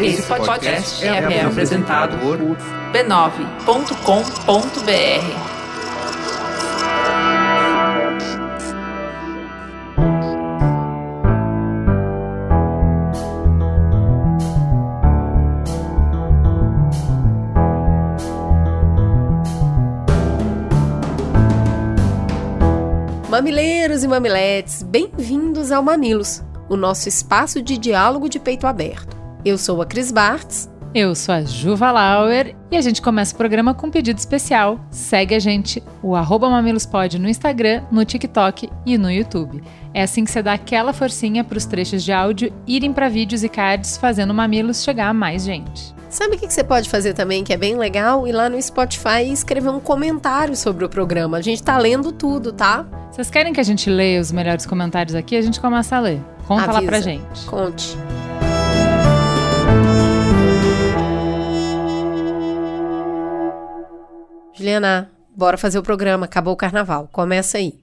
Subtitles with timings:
[0.00, 2.38] Esse podcast é, é apresentado por
[2.92, 5.62] b9.com.br.
[23.32, 26.42] Mamileiros e mamiletes, bem-vindos ao Mamilos,
[26.72, 29.14] o nosso espaço de diálogo de peito aberto.
[29.44, 30.70] Eu sou a Cris Bartz.
[30.94, 34.80] Eu sou a Juva Lauer e a gente começa o programa com um pedido especial.
[34.90, 39.62] Segue a gente, o arroba mamilospod no Instagram, no TikTok e no YouTube.
[39.92, 43.44] É assim que você dá aquela forcinha para os trechos de áudio irem para vídeos
[43.44, 45.94] e cards, fazendo o Mamilos chegar a mais gente.
[46.08, 48.26] Sabe o que você pode fazer também que é bem legal?
[48.26, 51.36] Ir lá no Spotify e escrever um comentário sobre o programa.
[51.36, 52.86] A gente tá lendo tudo, tá?
[53.10, 55.36] Vocês querem que a gente leia os melhores comentários aqui?
[55.36, 56.20] A gente começa a ler.
[56.52, 56.80] Conta Avisa.
[56.80, 57.46] lá pra gente.
[57.46, 57.96] Conte.
[64.52, 66.26] Juliana, bora fazer o programa.
[66.26, 67.08] Acabou o carnaval.
[67.10, 67.80] Começa aí.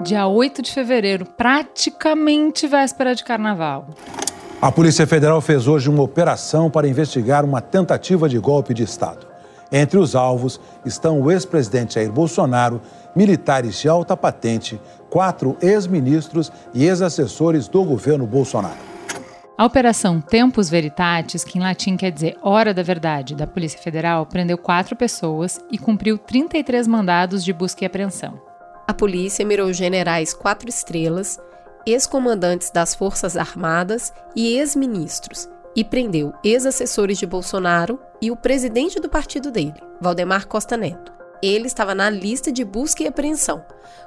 [0.00, 3.88] Dia 8 de fevereiro, praticamente véspera de carnaval.
[4.60, 9.26] A Polícia Federal fez hoje uma operação para investigar uma tentativa de golpe de Estado.
[9.70, 12.80] Entre os alvos estão o ex-presidente Jair Bolsonaro,
[13.14, 14.80] militares de alta patente,
[15.14, 18.80] quatro ex-ministros e ex-assessores do governo Bolsonaro.
[19.56, 24.26] A Operação Tempus Veritatis, que em latim quer dizer Hora da Verdade, da Polícia Federal,
[24.26, 28.42] prendeu quatro pessoas e cumpriu 33 mandados de busca e apreensão.
[28.88, 31.38] A polícia mirou generais quatro estrelas
[31.86, 39.08] ex-comandantes das Forças Armadas e ex-ministros, e prendeu ex-assessores de Bolsonaro e o presidente do
[39.08, 41.14] partido dele, Valdemar Costa Neto.
[41.44, 43.62] Ele estava na lista de busca e apreensão,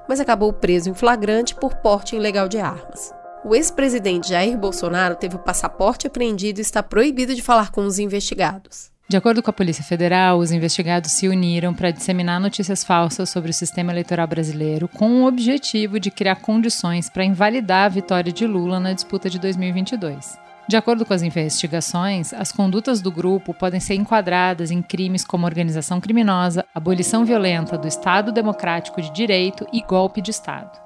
[0.09, 3.13] mas acabou preso em flagrante por porte ilegal de armas.
[3.45, 7.99] O ex-presidente Jair Bolsonaro teve o passaporte apreendido e está proibido de falar com os
[7.99, 8.91] investigados.
[9.07, 13.51] De acordo com a Polícia Federal, os investigados se uniram para disseminar notícias falsas sobre
[13.51, 18.47] o sistema eleitoral brasileiro com o objetivo de criar condições para invalidar a vitória de
[18.47, 20.46] Lula na disputa de 2022.
[20.67, 25.45] De acordo com as investigações, as condutas do grupo podem ser enquadradas em crimes como
[25.45, 30.77] organização criminosa, abolição violenta do Estado Democrático de Direito e golpe de Estado.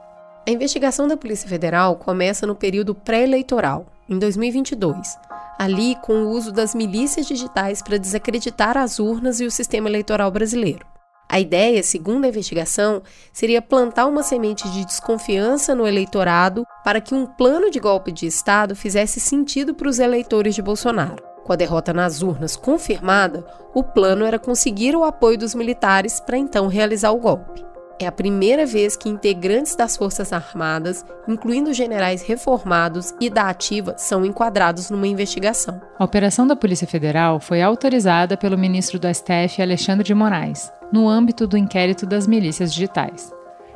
[0.47, 5.17] A investigação da Polícia Federal começa no período pré-eleitoral, em 2022
[5.61, 10.31] ali com o uso das milícias digitais para desacreditar as urnas e o sistema eleitoral
[10.31, 10.83] brasileiro.
[11.31, 17.15] A ideia, segundo a investigação, seria plantar uma semente de desconfiança no eleitorado para que
[17.15, 21.23] um plano de golpe de Estado fizesse sentido para os eleitores de Bolsonaro.
[21.45, 26.37] Com a derrota nas urnas confirmada, o plano era conseguir o apoio dos militares para
[26.37, 27.63] então realizar o golpe.
[27.97, 33.95] É a primeira vez que integrantes das Forças Armadas, incluindo generais reformados e da ativa,
[33.97, 35.81] são enquadrados numa investigação.
[35.97, 41.07] A operação da Polícia Federal foi autorizada pelo ministro do STF, Alexandre de Moraes, no
[41.07, 43.31] âmbito do inquérito das milícias digitais.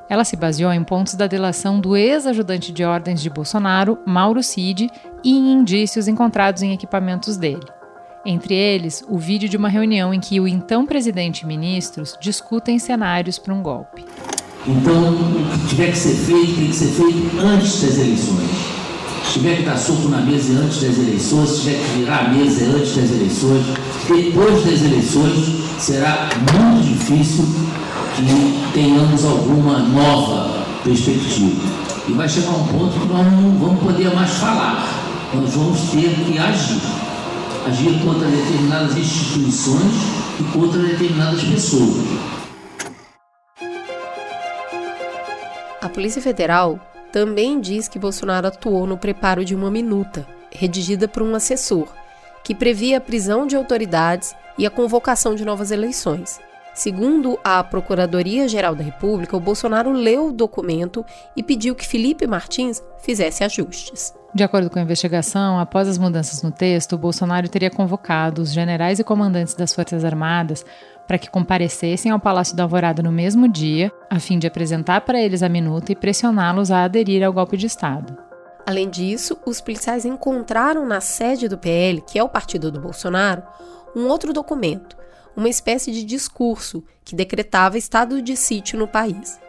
[0.07, 4.89] Ela se baseou em pontos da delação do ex-ajudante de ordens de Bolsonaro, Mauro Cid,
[5.23, 7.65] e em indícios encontrados em equipamentos dele.
[8.23, 12.77] Entre eles, o vídeo de uma reunião em que o então presidente e ministros discutem
[12.79, 14.05] cenários para um golpe.
[14.67, 18.49] Então, o que tiver que ser feito, tem que ser feito antes das eleições.
[19.25, 22.29] Se tiver que dar soco na mesa antes das eleições, se tiver que virar a
[22.29, 23.65] mesa antes das eleições,
[24.07, 27.45] depois das eleições será muito difícil
[28.15, 31.61] que tenhamos alguma nova perspectiva.
[32.07, 34.87] E vai chegar um ponto que nós não vamos poder mais falar,
[35.33, 37.05] nós vamos ter que agir
[37.65, 39.93] agir contra determinadas instituições
[40.39, 42.05] e contra determinadas pessoas.
[45.81, 46.79] A Polícia Federal
[47.11, 51.87] também diz que Bolsonaro atuou no preparo de uma minuta, redigida por um assessor,
[52.43, 56.39] que previa a prisão de autoridades e a convocação de novas eleições.
[56.73, 62.83] Segundo a Procuradoria-Geral da República, o Bolsonaro leu o documento e pediu que Felipe Martins
[62.99, 64.13] fizesse ajustes.
[64.33, 68.51] De acordo com a investigação, após as mudanças no texto, o Bolsonaro teria convocado os
[68.51, 70.65] generais e comandantes das Forças Armadas
[71.07, 75.21] para que comparecessem ao Palácio da Alvorada no mesmo dia, a fim de apresentar para
[75.21, 78.17] eles a minuta e pressioná-los a aderir ao golpe de Estado.
[78.65, 83.43] Além disso, os policiais encontraram na sede do PL, que é o partido do Bolsonaro,
[83.95, 84.95] um outro documento
[85.35, 89.39] uma espécie de discurso que decretava estado de sítio no país.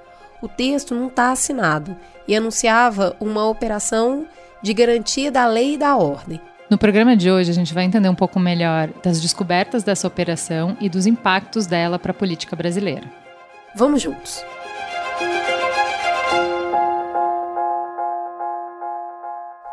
[0.42, 1.96] O texto não está assinado
[2.26, 4.26] e anunciava uma operação
[4.62, 6.40] de garantia da lei e da ordem.
[6.68, 10.76] No programa de hoje, a gente vai entender um pouco melhor das descobertas dessa operação
[10.80, 13.08] e dos impactos dela para a política brasileira.
[13.76, 14.44] Vamos juntos!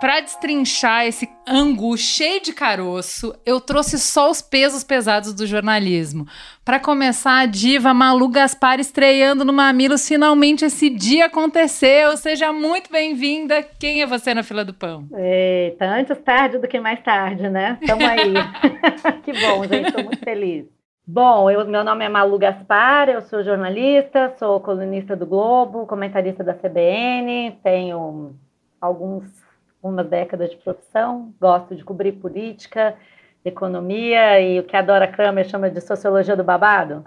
[0.03, 6.27] Para destrinchar esse angu cheio de caroço, eu trouxe só os pesos pesados do jornalismo.
[6.65, 10.05] Para começar, a diva Malu Gaspar estreando no Mamilos.
[10.05, 12.17] Finalmente esse dia aconteceu.
[12.17, 13.63] Seja muito bem-vinda.
[13.79, 15.07] Quem é você na fila do pão?
[15.15, 17.79] Eita, antes tarde do que mais tarde, né?
[17.87, 18.33] Tamo aí.
[19.23, 19.87] que bom, gente.
[19.87, 20.65] Estou muito feliz.
[21.07, 26.43] Bom, eu, meu nome é Malu Gaspar, eu sou jornalista, sou colunista do Globo, comentarista
[26.43, 28.35] da CBN, tenho
[28.81, 29.42] alguns
[29.83, 32.95] uma década de profissão, gosto de cobrir política,
[33.43, 37.03] economia e o que a Dora Kramer chama de sociologia do babado.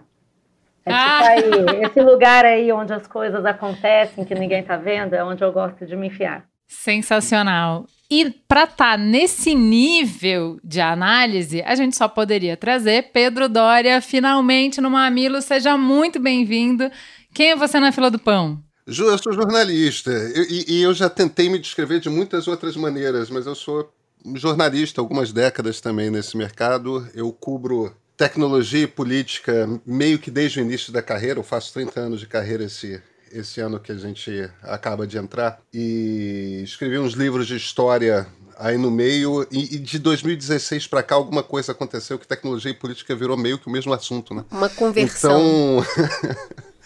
[0.84, 1.28] É tipo ah.
[1.28, 5.52] aí, esse lugar aí onde as coisas acontecem que ninguém está vendo, é onde eu
[5.52, 6.44] gosto de me enfiar.
[6.68, 7.86] Sensacional.
[8.10, 14.00] E para estar tá nesse nível de análise, a gente só poderia trazer Pedro Dória
[14.00, 15.40] finalmente no Mamilo.
[15.40, 16.90] Seja muito bem-vindo.
[17.34, 18.65] Quem é você na fila do pão?
[18.88, 20.12] Ju, eu sou jornalista
[20.48, 23.92] e, e, eu já tentei me descrever de muitas outras maneiras, mas eu sou
[24.36, 27.04] jornalista algumas décadas também nesse mercado.
[27.12, 31.40] Eu cubro tecnologia e política meio que desde o início da carreira.
[31.40, 33.02] Eu faço 30 anos de carreira esse,
[33.32, 35.60] esse ano que a gente acaba de entrar.
[35.74, 38.24] E escrevi uns livros de história
[38.56, 39.44] aí no meio.
[39.50, 43.58] E, e de 2016 para cá, alguma coisa aconteceu que tecnologia e política virou meio
[43.58, 44.44] que o mesmo assunto, né?
[44.48, 45.40] Uma conversão.
[45.80, 46.66] Então.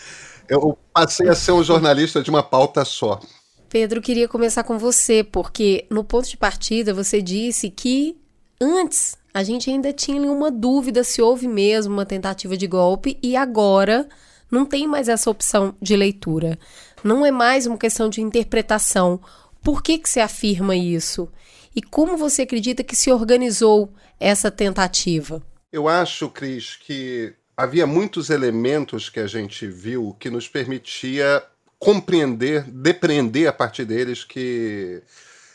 [0.51, 3.21] Eu passei a ser um jornalista de uma pauta só.
[3.69, 8.17] Pedro, queria começar com você, porque no ponto de partida você disse que
[8.61, 13.37] antes a gente ainda tinha uma dúvida se houve mesmo uma tentativa de golpe e
[13.37, 14.09] agora
[14.51, 16.59] não tem mais essa opção de leitura.
[17.05, 19.21] Não é mais uma questão de interpretação.
[19.63, 21.29] Por que, que você afirma isso?
[21.77, 25.41] E como você acredita que se organizou essa tentativa?
[25.73, 31.43] Eu acho, Cris, que havia muitos elementos que a gente viu que nos permitia
[31.79, 35.03] compreender, depreender a partir deles que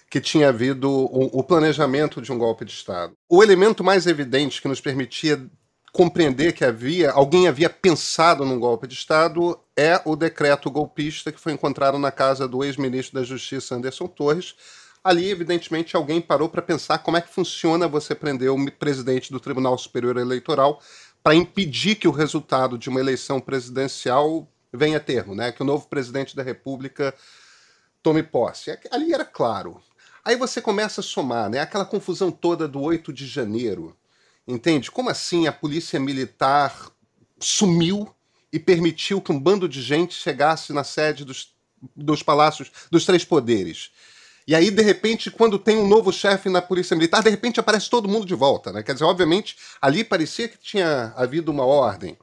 [0.08, 3.12] que tinha havido o, o, planejamento de um golpe de Estado.
[3.28, 5.46] O elemento mais evidente que nos permitia
[5.92, 11.40] compreender que havia alguém havia pensado num golpe de Estado é o decreto golpista que
[11.40, 14.56] foi encontrado na casa do ex-ministro da Justiça Anderson Torres.
[15.04, 19.40] Ali, evidentemente, alguém parou para pensar como é que funciona você prender o presidente do
[19.40, 20.80] Tribunal Superior Eleitoral
[21.26, 25.52] para impedir que o resultado de uma eleição presidencial venha a termo, né?
[25.52, 27.16] que o novo presidente da República
[28.04, 28.70] tome posse.
[28.70, 29.82] É ali era claro.
[30.24, 31.62] Aí você começa a somar, né?
[31.62, 33.98] Aquela confusão toda do 8 de janeiro.
[34.48, 34.92] Entende?
[34.92, 36.92] Como assim a polícia militar
[37.40, 38.08] sumiu
[38.54, 41.56] e permitiu que um bando de gente chegasse na sede dos,
[41.96, 43.90] dos palácios dos três poderes?
[44.48, 47.90] E aí, de repente, quando tem um novo chefe na Polícia Militar, de repente aparece
[47.90, 48.84] todo mundo de volta, né?
[48.84, 52.16] Quer dizer, obviamente, ali parecia que tinha havido uma ordem.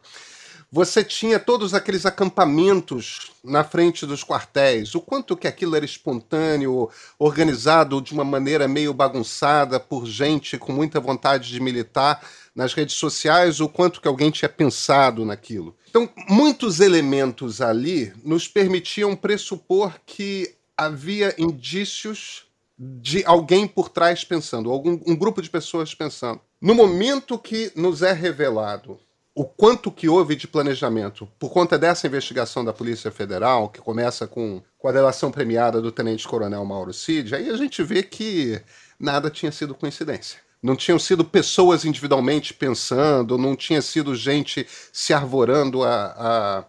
[0.75, 6.89] Você tinha todos aqueles acampamentos na frente dos quartéis, o quanto que aquilo era espontâneo,
[7.19, 12.95] organizado de uma maneira meio bagunçada por gente com muita vontade de militar nas redes
[12.95, 15.77] sociais, o quanto que alguém tinha pensado naquilo.
[15.91, 20.55] Então, muitos elementos ali nos permitiam pressupor que
[20.85, 22.47] havia indícios
[22.79, 26.41] de alguém por trás pensando, algum um grupo de pessoas pensando.
[26.61, 28.99] No momento que nos é revelado
[29.35, 34.27] o quanto que houve de planejamento por conta dessa investigação da Polícia Federal, que começa
[34.27, 38.61] com, com a delação premiada do Tenente Coronel Mauro Cid, aí a gente vê que
[38.99, 40.39] nada tinha sido coincidência.
[40.63, 46.65] Não tinham sido pessoas individualmente pensando, não tinha sido gente se arvorando a, a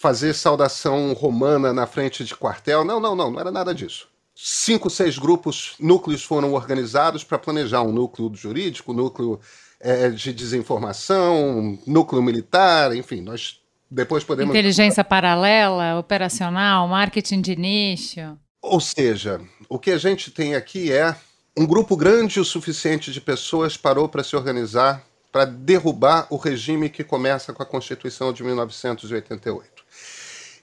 [0.00, 2.82] fazer saudação romana na frente de quartel.
[2.86, 4.08] Não, não, não, não era nada disso.
[4.34, 9.38] Cinco, seis grupos, núcleos foram organizados para planejar um núcleo jurídico, núcleo
[9.78, 14.54] é, de desinformação, núcleo militar, enfim, nós depois podemos.
[14.54, 18.38] Inteligência paralela, operacional, marketing de nicho.
[18.62, 19.38] Ou seja,
[19.68, 21.14] o que a gente tem aqui é
[21.54, 26.88] um grupo grande o suficiente de pessoas parou para se organizar para derrubar o regime
[26.88, 29.79] que começa com a Constituição de 1988.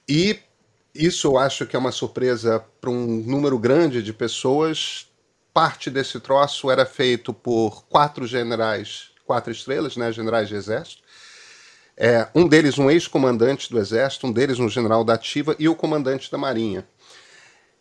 [0.08, 0.38] E
[0.94, 5.06] isso eu acho que é uma surpresa para um número grande de pessoas.
[5.52, 11.02] Parte desse troço era feito por quatro generais, quatro estrelas, né, generais de exército.
[11.96, 15.74] É, um deles um ex-comandante do exército, um deles um general da ativa e o
[15.74, 16.86] comandante da marinha.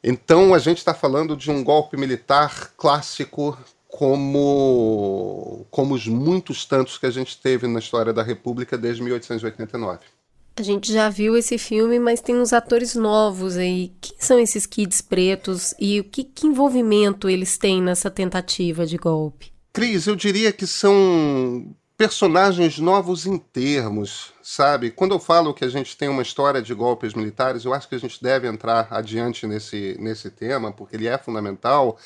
[0.04, 3.58] Então a gente está falando de um golpe militar clássico
[3.88, 10.17] como, como os muitos tantos que a gente teve na história da República desde 1889.
[10.58, 13.94] A gente já viu esse filme, mas tem uns atores novos aí.
[14.02, 18.98] Quem são esses kids pretos e o que, que envolvimento eles têm nessa tentativa de
[18.98, 19.54] golpe?
[19.72, 24.90] Cris, eu diria que são personagens novos em termos, sabe?
[24.90, 27.96] Quando eu falo que a gente tem uma história de golpes militares, eu acho que
[27.96, 32.00] a gente deve entrar adiante nesse, nesse tema, porque ele é fundamental.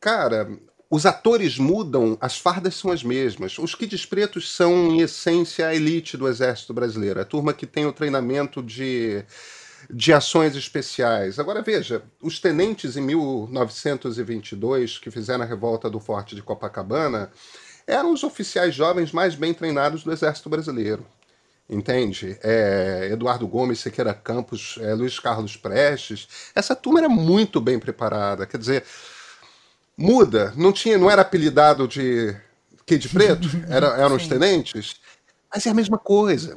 [0.00, 0.50] Cara,
[0.90, 3.56] os atores mudam, as fardas são as mesmas.
[3.60, 7.20] Os Kids Pretos são, em essência, a elite do Exército Brasileiro.
[7.20, 9.24] A turma que tem o treinamento de,
[9.88, 11.38] de ações especiais.
[11.38, 17.30] Agora, veja, os tenentes em 1922, que fizeram a revolta do Forte de Copacabana,
[17.86, 21.06] eram os oficiais jovens mais bem treinados do Exército Brasileiro.
[21.68, 22.36] Entende?
[22.42, 26.26] É, Eduardo Gomes, Sequeira Campos, é, Luiz Carlos Prestes.
[26.52, 28.44] Essa turma era muito bem preparada.
[28.44, 28.84] Quer dizer,
[30.00, 30.54] muda.
[30.56, 32.34] Não tinha, não era apelidado de
[32.86, 34.96] Kid Preto, era, eram os tenentes,
[35.52, 36.56] mas é a mesma coisa.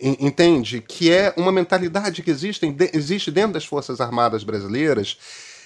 [0.00, 0.80] Entende?
[0.80, 5.18] Que é uma mentalidade que existe, existe dentro das Forças Armadas brasileiras,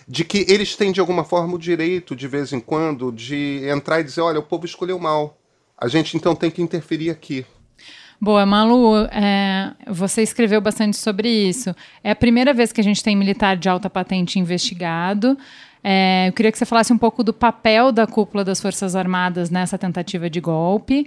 [0.08, 4.00] de que eles têm de alguma forma o direito, de vez em quando, de entrar
[4.00, 5.36] e dizer: olha, o povo escolheu mal.
[5.76, 7.44] A gente então tem que interferir aqui.
[8.18, 11.74] Boa, Malu, é, você escreveu bastante sobre isso.
[12.02, 15.36] É a primeira vez que a gente tem militar de alta patente investigado.
[15.86, 19.50] É, eu queria que você falasse um pouco do papel da cúpula das Forças Armadas
[19.50, 21.06] nessa tentativa de golpe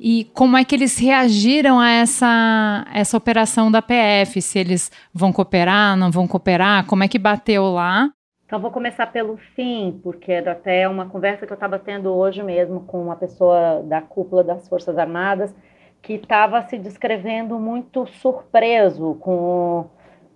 [0.00, 5.32] e como é que eles reagiram a essa, essa operação da PF, se eles vão
[5.32, 8.10] cooperar, não vão cooperar, como é que bateu lá.
[8.46, 12.42] Então vou começar pelo fim, porque era até uma conversa que eu estava tendo hoje
[12.42, 15.54] mesmo com uma pessoa da cúpula das Forças Armadas
[16.02, 19.86] que estava se descrevendo muito surpreso com,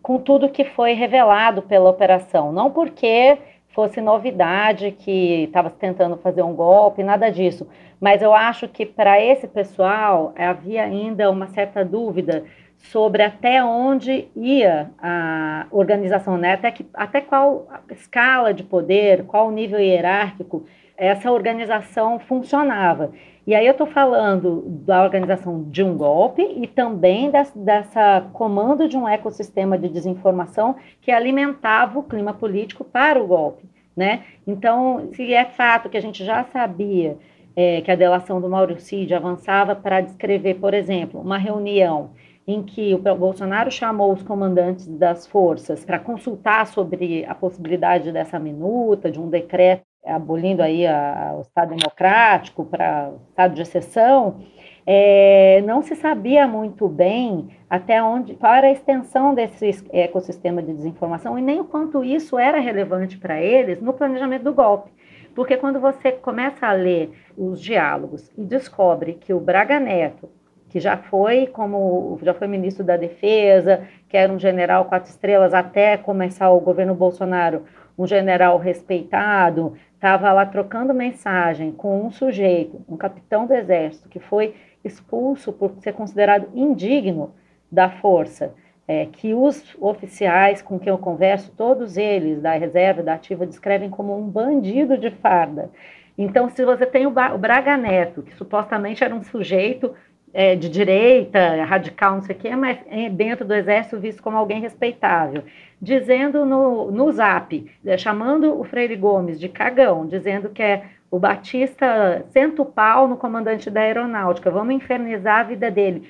[0.03, 2.51] com tudo que foi revelado pela operação.
[2.53, 3.39] Não porque
[3.69, 7.67] fosse novidade que estava tentando fazer um golpe, nada disso.
[8.01, 12.45] Mas eu acho que para esse pessoal havia ainda uma certa dúvida
[12.77, 16.53] sobre até onde ia a organização, né?
[16.53, 20.65] até, que, até qual escala de poder, qual nível hierárquico
[20.99, 23.13] essa organização funcionava.
[23.47, 28.87] E aí eu estou falando da organização de um golpe e também dessa, dessa comando
[28.89, 33.65] de um ecossistema de desinformação que alimentava o clima político para o golpe.
[33.97, 34.25] Né?
[34.47, 37.17] Então, se é fato que a gente já sabia
[37.57, 42.11] é, que a delação do Mauro Cid avançava para descrever, por exemplo, uma reunião
[42.47, 48.39] em que o Bolsonaro chamou os comandantes das forças para consultar sobre a possibilidade dessa
[48.39, 54.41] minuta, de um decreto abolindo aí a, o Estado democrático para Estado de exceção,
[54.87, 60.73] é, não se sabia muito bem até onde, qual era a extensão desse ecossistema de
[60.73, 64.91] desinformação e nem o quanto isso era relevante para eles no planejamento do golpe.
[65.35, 70.29] Porque quando você começa a ler os diálogos e descobre que o Braga Neto,
[70.69, 75.55] que já foi como já foi ministro da Defesa, que era um general quatro estrelas
[75.55, 77.65] até começar o governo Bolsonaro,
[77.99, 84.21] um general respeitado, estava lá trocando mensagem com um sujeito, um capitão do exército, que
[84.21, 87.35] foi expulso por ser considerado indigno
[87.71, 88.55] da força,
[88.87, 93.91] é, que os oficiais com quem eu converso, todos eles da reserva, da ativa, descrevem
[93.91, 95.69] como um bandido de farda.
[96.17, 99.95] Então, se você tem o, Braga Neto, que supostamente era um sujeito
[100.33, 104.37] é, de direita, radical, não sei o quê, mas é, dentro do exército visto como
[104.37, 105.43] alguém respeitável,
[105.81, 111.19] dizendo no, no zap, é, chamando o Freire Gomes de cagão, dizendo que é o
[111.19, 116.09] Batista senta o pau no comandante da aeronáutica, vamos infernizar a vida dele.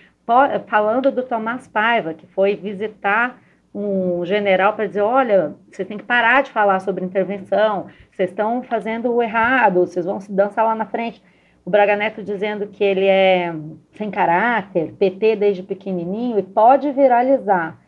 [0.67, 3.41] Falando do Tomás Paiva, que foi visitar
[3.75, 8.63] um general para dizer: olha, você tem que parar de falar sobre intervenção, vocês estão
[8.63, 11.23] fazendo o errado, vocês vão se dançar lá na frente
[11.65, 13.55] o Braga Neto dizendo que ele é
[13.93, 17.79] sem caráter, PT desde pequenininho e pode viralizar.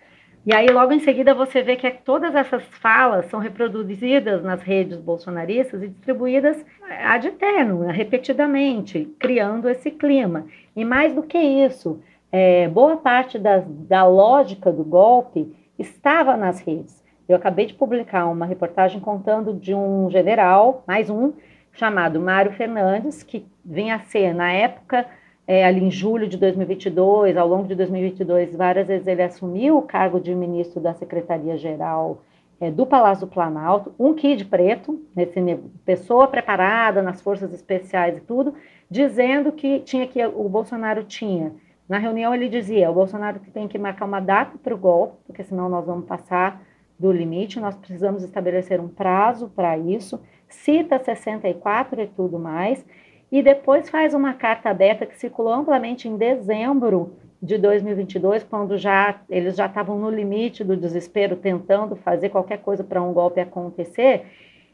[0.45, 4.99] E aí, logo em seguida, você vê que todas essas falas são reproduzidas nas redes
[4.99, 6.65] bolsonaristas e distribuídas
[7.05, 10.47] ad eterno, repetidamente, criando esse clima.
[10.75, 12.01] E mais do que isso,
[12.33, 17.05] é, boa parte da lógica do golpe estava nas redes.
[17.29, 21.33] Eu acabei de publicar uma reportagem contando de um general, mais um,
[21.73, 25.07] chamado Mário Fernandes, que vinha a ser, na época,
[25.47, 29.83] é, ali em julho de 2022, ao longo de 2022, várias vezes ele assumiu o
[29.83, 32.23] cargo de ministro da Secretaria-Geral
[32.61, 35.41] é, do Palácio do Planalto, um kid preto, nesse
[35.85, 38.55] pessoa preparada nas forças especiais e tudo,
[38.91, 41.53] dizendo que tinha que o Bolsonaro tinha.
[41.89, 45.43] Na reunião ele dizia, o Bolsonaro tem que marcar uma data para o golpe, porque
[45.43, 46.63] senão nós vamos passar
[46.99, 52.85] do limite, nós precisamos estabelecer um prazo para isso cita 64 e tudo mais,
[53.31, 59.21] e depois faz uma carta aberta que circulou amplamente em dezembro de 2022, quando já
[59.31, 64.27] eles já estavam no limite do desespero, tentando fazer qualquer coisa para um golpe acontecer,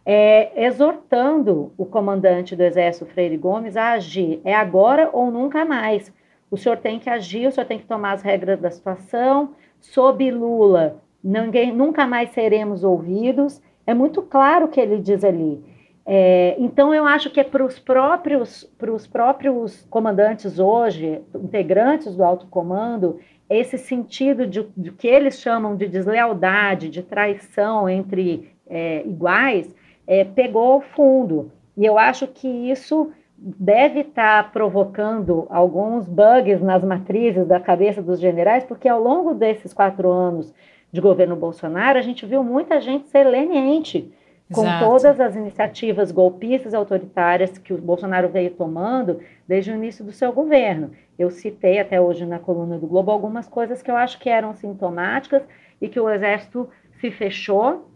[0.04, 4.40] é, exortando o comandante do Exército, Freire Gomes, a agir.
[4.44, 6.12] É agora ou nunca mais.
[6.50, 9.50] O senhor tem que agir, o senhor tem que tomar as regras da situação.
[9.80, 13.60] Sob Lula, ninguém, nunca mais seremos ouvidos.
[13.86, 15.62] É muito claro o que ele diz ali.
[16.04, 18.70] É, então, eu acho que é para os próprios,
[19.10, 23.18] próprios comandantes hoje, integrantes do alto comando,
[23.50, 29.72] esse sentido de, de que eles chamam de deslealdade, de traição entre é, iguais,
[30.06, 31.50] é, pegou fundo.
[31.76, 38.00] E eu acho que isso deve estar tá provocando alguns bugs nas matrizes da cabeça
[38.00, 40.54] dos generais, porque ao longo desses quatro anos
[40.92, 44.12] de governo Bolsonaro, a gente viu muita gente ser leniente
[44.52, 44.84] com Exato.
[44.84, 50.32] todas as iniciativas golpistas autoritárias que o Bolsonaro veio tomando desde o início do seu
[50.32, 50.92] governo.
[51.18, 54.54] Eu citei até hoje na coluna do Globo algumas coisas que eu acho que eram
[54.54, 55.42] sintomáticas
[55.80, 56.68] e que o Exército
[57.00, 57.90] se fechou,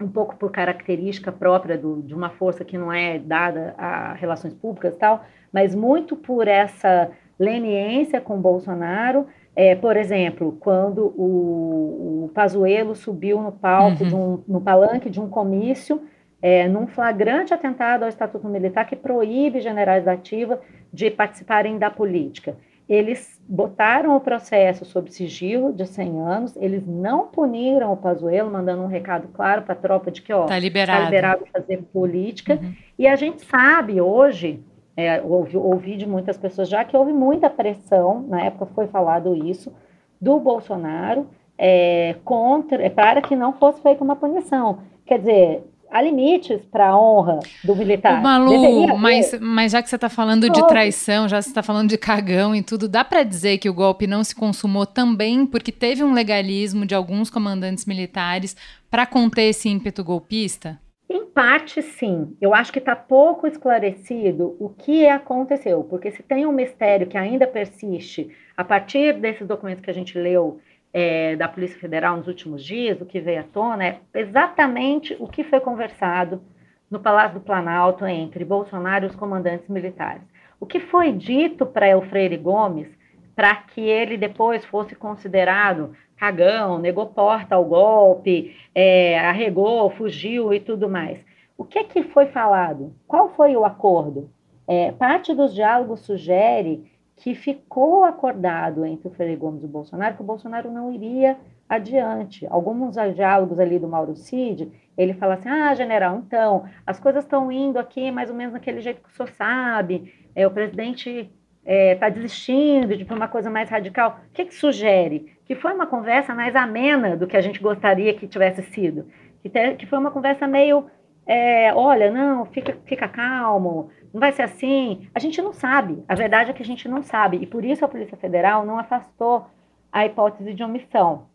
[0.00, 4.54] um pouco por característica própria do, de uma força que não é dada a relações
[4.54, 9.26] públicas e tal, mas muito por essa leniência com Bolsonaro
[9.58, 14.34] é, por exemplo, quando o, o Pazuello subiu no palco, uhum.
[14.34, 16.00] um, no palanque de um comício,
[16.40, 20.60] é, num flagrante atentado ao Estatuto Militar que proíbe generais da ativa
[20.92, 22.56] de participarem da política.
[22.88, 28.84] Eles botaram o processo sob sigilo de 100 anos, eles não puniram o Pazuello, mandando
[28.84, 31.00] um recado claro para a tropa de que, ó, está liberado.
[31.00, 32.60] Tá liberado fazer política.
[32.62, 32.74] Uhum.
[32.96, 34.62] E a gente sabe hoje
[34.98, 39.32] é, ouvi, ouvi de muitas pessoas já que houve muita pressão, na época foi falado
[39.46, 39.72] isso,
[40.20, 44.80] do Bolsonaro é, contra, é, para que não fosse feita uma punição.
[45.06, 48.18] Quer dizer, há limites para a honra do militar.
[48.18, 51.62] O Malu, mas, mas já que você está falando de traição, já que você está
[51.62, 55.46] falando de cagão e tudo, dá para dizer que o golpe não se consumou também
[55.46, 58.56] porque teve um legalismo de alguns comandantes militares
[58.90, 60.76] para conter esse ímpeto golpista?
[61.08, 62.36] Em parte, sim.
[62.40, 67.16] Eu acho que está pouco esclarecido o que aconteceu, porque se tem um mistério que
[67.16, 70.60] ainda persiste a partir desses documentos que a gente leu
[70.92, 75.26] é, da Polícia Federal nos últimos dias, o que veio à tona é exatamente o
[75.26, 76.42] que foi conversado
[76.90, 80.22] no Palácio do Planalto entre Bolsonaro e os comandantes militares.
[80.60, 82.88] O que foi dito para Freire Gomes
[83.34, 90.60] para que ele depois fosse considerado cagão, negou porta ao golpe, é, arregou, fugiu e
[90.60, 91.18] tudo mais.
[91.56, 92.94] O que, que foi falado?
[93.06, 94.30] Qual foi o acordo?
[94.66, 100.14] É, parte dos diálogos sugere que ficou acordado entre o Freire Gomes e o Bolsonaro
[100.14, 101.36] que o Bolsonaro não iria
[101.68, 102.46] adiante.
[102.48, 107.50] Alguns diálogos ali do Mauro Cid, ele fala assim: ah, general, então, as coisas estão
[107.50, 111.30] indo aqui mais ou menos daquele jeito que o senhor sabe, é, o presidente está
[111.64, 114.20] é, tá desistindo de uma coisa mais radical.
[114.28, 115.36] O que, que sugere?
[115.48, 119.08] Que foi uma conversa mais amena do que a gente gostaria que tivesse sido.
[119.42, 120.86] Que, te, que foi uma conversa meio,
[121.26, 125.08] é, olha, não, fica, fica calmo, não vai ser assim.
[125.14, 126.04] A gente não sabe.
[126.06, 127.38] A verdade é que a gente não sabe.
[127.38, 129.46] E por isso a Polícia Federal não afastou
[129.90, 131.26] a hipótese de omissão.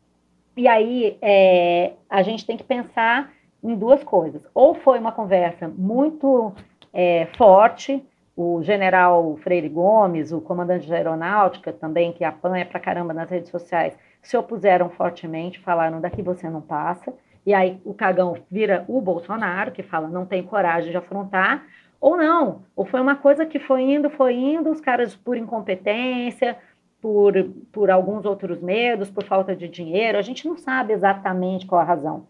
[0.55, 4.41] E aí é, a gente tem que pensar em duas coisas.
[4.53, 6.53] Ou foi uma conversa muito
[6.93, 13.13] é, forte, o general Freire Gomes, o comandante de aeronáutica também, que apanha pra caramba
[13.13, 17.13] nas redes sociais, se opuseram fortemente, falaram daqui você não passa.
[17.45, 21.63] E aí o cagão vira o Bolsonaro, que fala não tem coragem de afrontar,
[21.99, 26.57] ou não, ou foi uma coisa que foi indo, foi indo, os caras por incompetência,
[27.01, 27.33] por,
[27.71, 31.85] por alguns outros medos, por falta de dinheiro, a gente não sabe exatamente qual a
[31.85, 32.25] razão.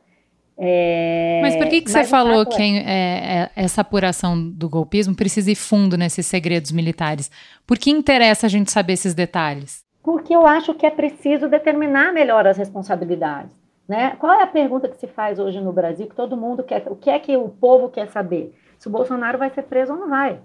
[0.58, 5.52] É, mas por que, que você falou que é, é, essa apuração do golpismo precisa
[5.52, 7.32] ir fundo nesses segredos militares?
[7.66, 9.84] Por que interessa a gente saber esses detalhes?
[10.04, 13.56] Porque eu acho que é preciso determinar melhor as responsabilidades.
[13.88, 14.16] Né?
[14.20, 16.84] Qual é a pergunta que se faz hoje no Brasil que todo mundo quer?
[16.88, 18.54] O que é que o povo quer saber?
[18.78, 20.39] Se o Bolsonaro vai ser preso ou não vai?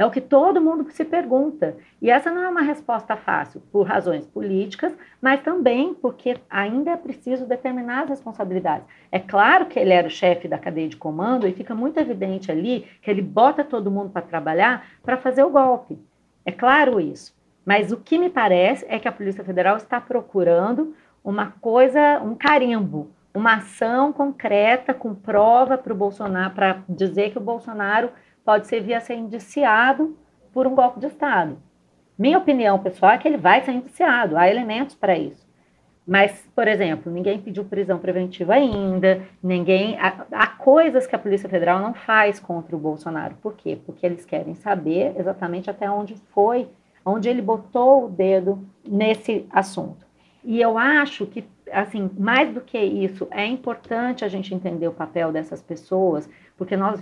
[0.00, 1.76] É o que todo mundo se pergunta.
[2.00, 6.96] E essa não é uma resposta fácil, por razões políticas, mas também porque ainda é
[6.96, 8.86] preciso determinar as responsabilidades.
[9.12, 12.50] É claro que ele era o chefe da cadeia de comando e fica muito evidente
[12.50, 15.98] ali que ele bota todo mundo para trabalhar para fazer o golpe.
[16.46, 17.36] É claro isso.
[17.62, 22.34] Mas o que me parece é que a Polícia Federal está procurando uma coisa, um
[22.34, 28.08] carimbo, uma ação concreta com prova para o Bolsonaro, para dizer que o Bolsonaro
[28.50, 30.18] pode ser via ser indiciado
[30.52, 31.56] por um golpe de Estado.
[32.18, 35.48] Minha opinião pessoal é que ele vai ser indiciado, há elementos para isso.
[36.04, 39.96] Mas, por exemplo, ninguém pediu prisão preventiva ainda, ninguém.
[40.00, 43.36] Há, há, coisas que a Polícia Federal não faz contra o Bolsonaro.
[43.40, 43.78] Por quê?
[43.86, 46.68] Porque eles querem saber exatamente até onde foi,
[47.06, 50.04] onde ele botou o dedo nesse assunto.
[50.42, 54.92] E eu acho que, assim, mais do que isso, é importante a gente entender o
[54.92, 57.00] papel dessas pessoas, porque nós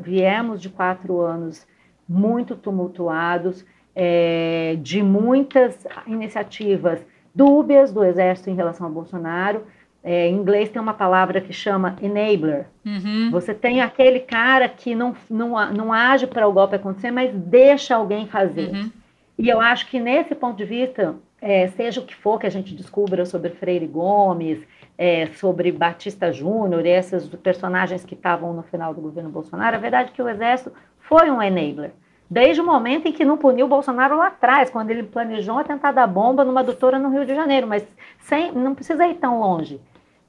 [0.00, 1.66] viemos de quatro anos
[2.08, 9.62] muito tumultuados, é, de muitas iniciativas dúbias do Exército em relação a Bolsonaro,
[10.04, 12.66] É, em inglês tem uma palavra que chama enabler.
[12.84, 13.30] Uhum.
[13.30, 17.94] Você tem aquele cara que não, não, não age para o golpe acontecer, mas deixa
[17.94, 18.70] alguém fazer.
[18.72, 18.90] Uhum.
[19.38, 22.50] E eu acho que nesse ponto de vista, é, seja o que for que a
[22.50, 24.64] gente descubra sobre Freire Gomes,
[24.96, 30.10] é, sobre Batista Júnior, esses personagens que estavam no final do governo Bolsonaro, a verdade
[30.10, 31.90] é que o Exército foi um enabler.
[32.30, 35.58] Desde o momento em que não puniu o Bolsonaro lá atrás, quando ele planejou um
[35.58, 37.84] atentado à bomba numa doutora no Rio de Janeiro, mas
[38.20, 39.80] sem, não precisa ir tão longe.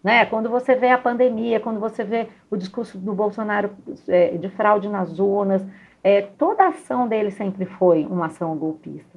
[0.03, 0.25] Né?
[0.25, 3.69] Quando você vê a pandemia, quando você vê o discurso do Bolsonaro
[4.07, 5.63] é, de fraude nas urnas,
[6.03, 9.12] é, toda a ação dele sempre foi uma ação golpista.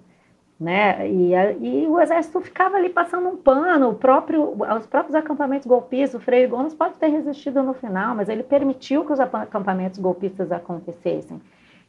[0.58, 1.06] Né?
[1.10, 6.18] E, e, o exército ficava ali passando um pano, o próprio, os próprios acampamentos golpistas,
[6.18, 10.50] o Freire Gomes pode ter resistido no final, mas ele permitiu que os acampamentos golpistas
[10.50, 11.42] acontecessem.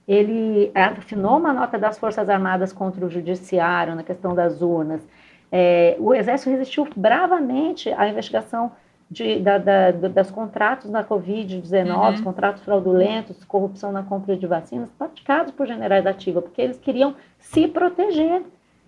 [0.06, 5.06] Ele assinou uma nota das Forças Armadas contra o Judiciário na questão das urnas.
[5.51, 8.71] É, o Exército resistiu bravamente à investigação
[9.10, 12.23] de, da, da, das contratos na Covid-19, uhum.
[12.23, 17.15] contratos fraudulentos, corrupção na compra de vacinas, praticados por generais da ativa, porque eles queriam
[17.39, 18.43] se proteger.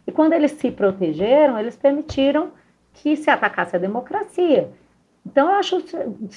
[0.09, 2.49] E quando eles se protegeram, eles permitiram
[2.93, 4.71] que se atacasse a democracia.
[5.23, 5.83] Então, eu acho,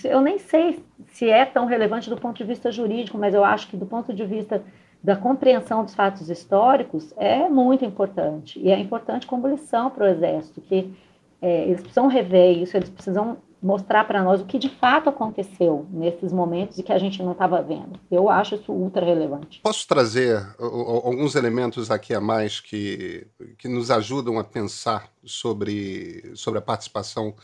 [0.04, 3.68] eu nem sei se é tão relevante do ponto de vista jurídico, mas eu acho
[3.68, 4.62] que do ponto de vista
[5.02, 8.60] da compreensão dos fatos históricos é muito importante.
[8.60, 10.92] E é importante como lição para o Exército, que
[11.40, 15.86] é, eles precisam rever isso, eles precisam mostrar para nós o que de fato aconteceu
[15.90, 17.98] nesses momentos e que a gente não estava vendo.
[18.10, 19.60] Eu acho isso ultra relevante.
[19.62, 26.58] Posso trazer alguns elementos aqui a mais que, que nos ajudam a pensar sobre, sobre
[26.58, 27.34] a participação,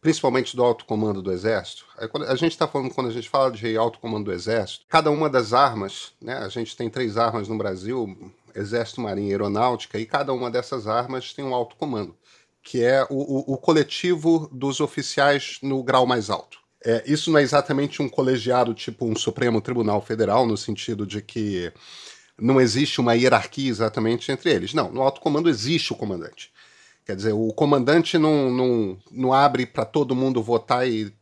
[0.00, 1.84] principalmente do alto comando do Exército?
[1.98, 5.10] É a gente está falando, quando a gente fala de alto comando do Exército, cada
[5.10, 8.16] uma das armas, né, a gente tem três armas no Brasil,
[8.54, 12.14] Exército, Marinha e Aeronáutica, e cada uma dessas armas tem um alto comando
[12.66, 16.58] que é o, o, o coletivo dos oficiais no grau mais alto.
[16.84, 21.22] É, isso não é exatamente um colegiado tipo um Supremo Tribunal Federal, no sentido de
[21.22, 21.72] que
[22.36, 24.74] não existe uma hierarquia exatamente entre eles.
[24.74, 26.52] Não, no alto comando existe o comandante.
[27.04, 31.14] Quer dizer, o comandante não, não, não abre para todo mundo votar e,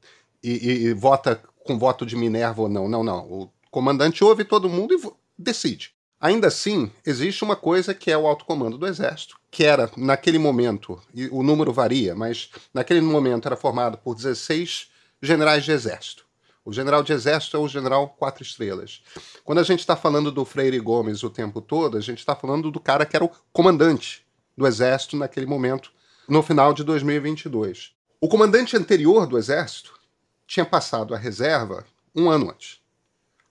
[0.42, 2.88] e, e, vota com voto de Minerva ou não.
[2.88, 3.18] Não, não.
[3.30, 5.93] O comandante ouve todo mundo e decide.
[6.24, 10.38] Ainda assim, existe uma coisa que é o alto comando do Exército, que era, naquele
[10.38, 14.88] momento, e o número varia, mas naquele momento era formado por 16
[15.20, 16.24] generais de Exército.
[16.64, 19.02] O general de Exército é o general quatro estrelas.
[19.44, 22.70] Quando a gente está falando do Freire Gomes o tempo todo, a gente está falando
[22.70, 24.24] do cara que era o comandante
[24.56, 25.92] do Exército naquele momento,
[26.26, 27.92] no final de 2022.
[28.18, 29.92] O comandante anterior do Exército
[30.46, 31.84] tinha passado a reserva
[32.16, 32.82] um ano antes.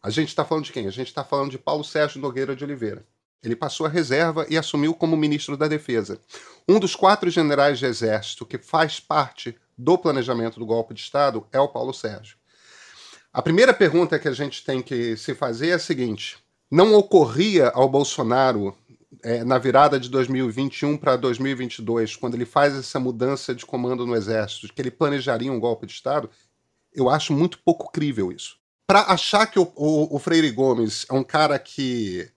[0.05, 0.85] A gente está falando de quem?
[0.85, 3.05] A gente está falando de Paulo Sérgio Nogueira de Oliveira.
[3.41, 6.19] Ele passou a reserva e assumiu como ministro da Defesa.
[6.67, 11.47] Um dos quatro generais de exército que faz parte do planejamento do golpe de Estado
[11.53, 12.35] é o Paulo Sérgio.
[13.31, 16.37] A primeira pergunta que a gente tem que se fazer é a seguinte:
[16.69, 18.75] não ocorria ao Bolsonaro,
[19.23, 24.17] é, na virada de 2021 para 2022, quando ele faz essa mudança de comando no
[24.17, 26.29] Exército, que ele planejaria um golpe de Estado?
[26.93, 31.13] Eu acho muito pouco crível isso para achar que o, o, o, Freire Gomes é
[31.13, 32.29] um cara que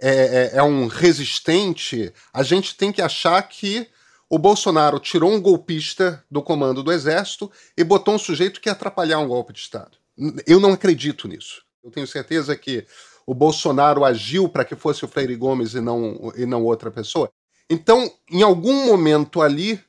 [0.00, 3.86] é, é, é, um resistente, a gente tem que achar que
[4.28, 8.72] o Bolsonaro tirou um golpista do comando do exército e botou um sujeito que ia
[8.72, 9.98] atrapalhar um golpe de Estado.
[10.46, 11.62] Eu não acredito nisso.
[11.84, 12.86] Eu tenho certeza que
[13.26, 17.30] o Bolsonaro agiu para que fosse o Freire Gomes e não, e não outra pessoa.
[17.68, 19.80] Então, em algum momento ali,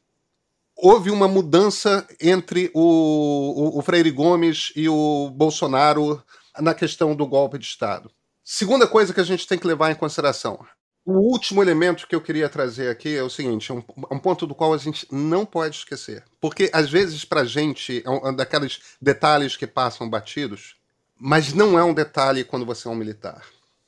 [0.75, 6.21] houve uma mudança entre o, o, o, Freire Gomes e o Bolsonaro
[6.59, 8.11] na questão do golpe de Estado.
[8.43, 10.65] Segunda coisa que a gente tem que levar em consideração.
[11.05, 14.19] O último elemento que eu queria trazer aqui é o seguinte: é um, é um
[14.19, 16.23] ponto do qual a gente não pode esquecer.
[16.39, 20.77] Porque, às vezes, para a gente, é um, é daqueles detalhes que passam batidos,
[21.17, 23.45] mas não é um detalhe quando você é um militar.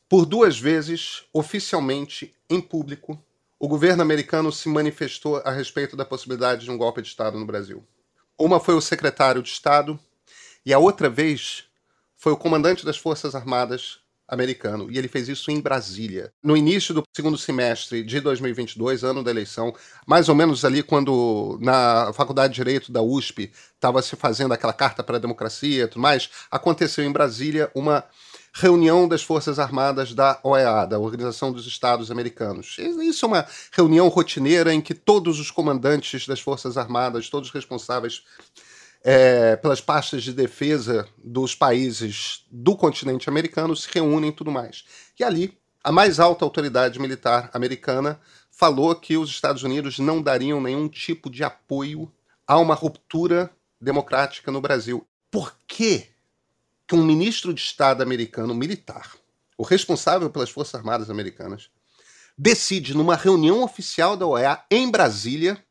[0.09, 3.17] Por duas vezes, oficialmente, em público,
[3.59, 7.45] o governo americano se manifestou a respeito da possibilidade de um golpe de Estado no
[7.45, 7.83] Brasil.
[8.37, 9.99] Uma foi o secretário de Estado
[10.65, 11.65] e a outra vez
[12.17, 16.33] foi o comandante das Forças Armadas americano, e ele fez isso em Brasília.
[16.43, 19.73] No início do segundo semestre de 2022, ano da eleição,
[20.05, 24.73] mais ou menos ali quando na Faculdade de Direito da USP estava se fazendo aquela
[24.73, 28.03] carta para a democracia e tudo mais, aconteceu em Brasília uma
[28.57, 32.77] reunião das Forças Armadas da OEA, da Organização dos Estados Americanos.
[32.79, 37.53] Isso é uma reunião rotineira em que todos os comandantes das Forças Armadas, todos os
[37.53, 38.23] responsáveis
[39.03, 44.85] é, pelas pastas de defesa dos países do continente americano se reúnem e tudo mais.
[45.19, 50.61] E ali, a mais alta autoridade militar americana falou que os Estados Unidos não dariam
[50.61, 52.09] nenhum tipo de apoio
[52.47, 55.05] a uma ruptura democrática no Brasil.
[55.29, 56.14] Por que
[56.87, 59.15] que um ministro de Estado americano militar,
[59.57, 61.69] o responsável pelas Forças Armadas Americanas,
[62.37, 65.63] decide numa reunião oficial da OEA em Brasília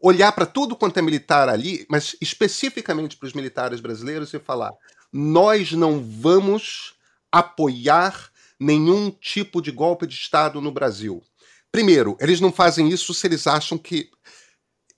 [0.00, 4.72] olhar para tudo quanto é militar ali, mas especificamente para os militares brasileiros e falar:
[5.12, 6.94] nós não vamos
[7.30, 11.22] apoiar nenhum tipo de golpe de Estado no Brasil.
[11.70, 14.10] Primeiro, eles não fazem isso se eles acham que.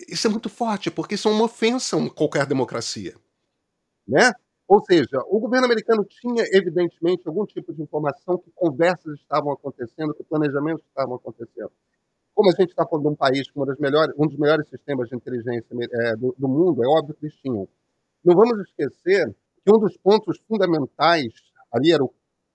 [0.09, 3.15] Isso é muito forte, porque isso é uma ofensa a qualquer democracia.
[4.07, 4.33] Né?
[4.73, 10.15] Ou seja, o governo americano tinha, evidentemente, algum tipo de informação que conversas estavam acontecendo,
[10.15, 11.71] que planejamentos estavam acontecendo.
[12.35, 15.15] Como a gente está falando de um país com melhores, um dos melhores sistemas de
[15.15, 17.69] inteligência é, do, do mundo, é óbvio que eles tinham.
[18.25, 21.35] Não vamos esquecer que um dos pontos fundamentais,
[21.71, 22.11] ali era o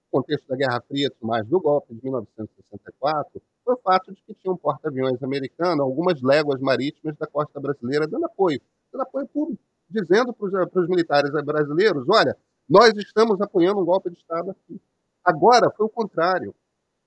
[0.09, 4.51] contexto da Guerra Fria, mais do golpe de 1964, foi o fato de que tinha
[4.51, 8.59] um porta-aviões americano algumas léguas marítimas da costa brasileira dando apoio,
[8.91, 12.35] dando apoio público, dizendo para os militares brasileiros, olha,
[12.69, 14.81] nós estamos apoiando um golpe de Estado aqui.
[15.23, 16.53] Agora foi o contrário.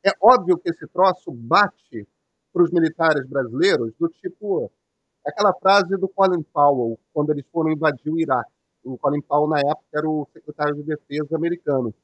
[0.04, 2.08] É óbvio que esse troço bate
[2.52, 4.70] para os militares brasileiros do tipo
[5.24, 8.50] aquela frase do Colin Powell quando eles foram invadir o Iraque.
[8.82, 11.94] O Colin Powell na época era o secretário de defesa americano.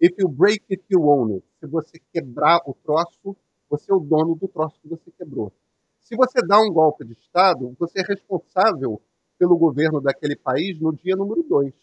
[0.00, 1.44] If you break it, you own it.
[1.60, 3.36] Se você quebrar o troço,
[3.68, 5.52] você é o dono do troço que você quebrou.
[6.00, 9.00] Se você dá um golpe de Estado, você é responsável
[9.42, 11.74] pelo governo daquele país no dia número dois.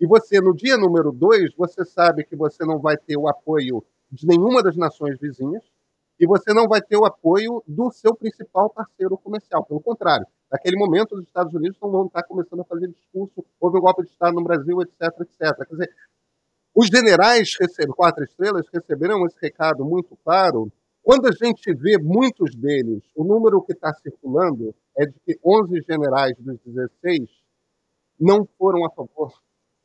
[0.00, 3.84] E você, no dia número dois, você sabe que você não vai ter o apoio
[4.10, 5.62] de nenhuma das nações vizinhas,
[6.18, 9.62] e você não vai ter o apoio do seu principal parceiro comercial.
[9.66, 13.76] Pelo contrário, naquele momento os Estados Unidos não vão estar começando a fazer discurso, houve
[13.76, 15.68] um golpe de Estado no Brasil, etc, etc.
[15.68, 15.90] Quer dizer,
[16.74, 20.72] os generais receberam, quatro estrelas receberam esse recado muito claro.
[21.02, 25.82] Quando a gente vê muitos deles, o número que está circulando é de que 11
[25.82, 27.28] generais dos 16
[28.20, 29.32] não foram a favor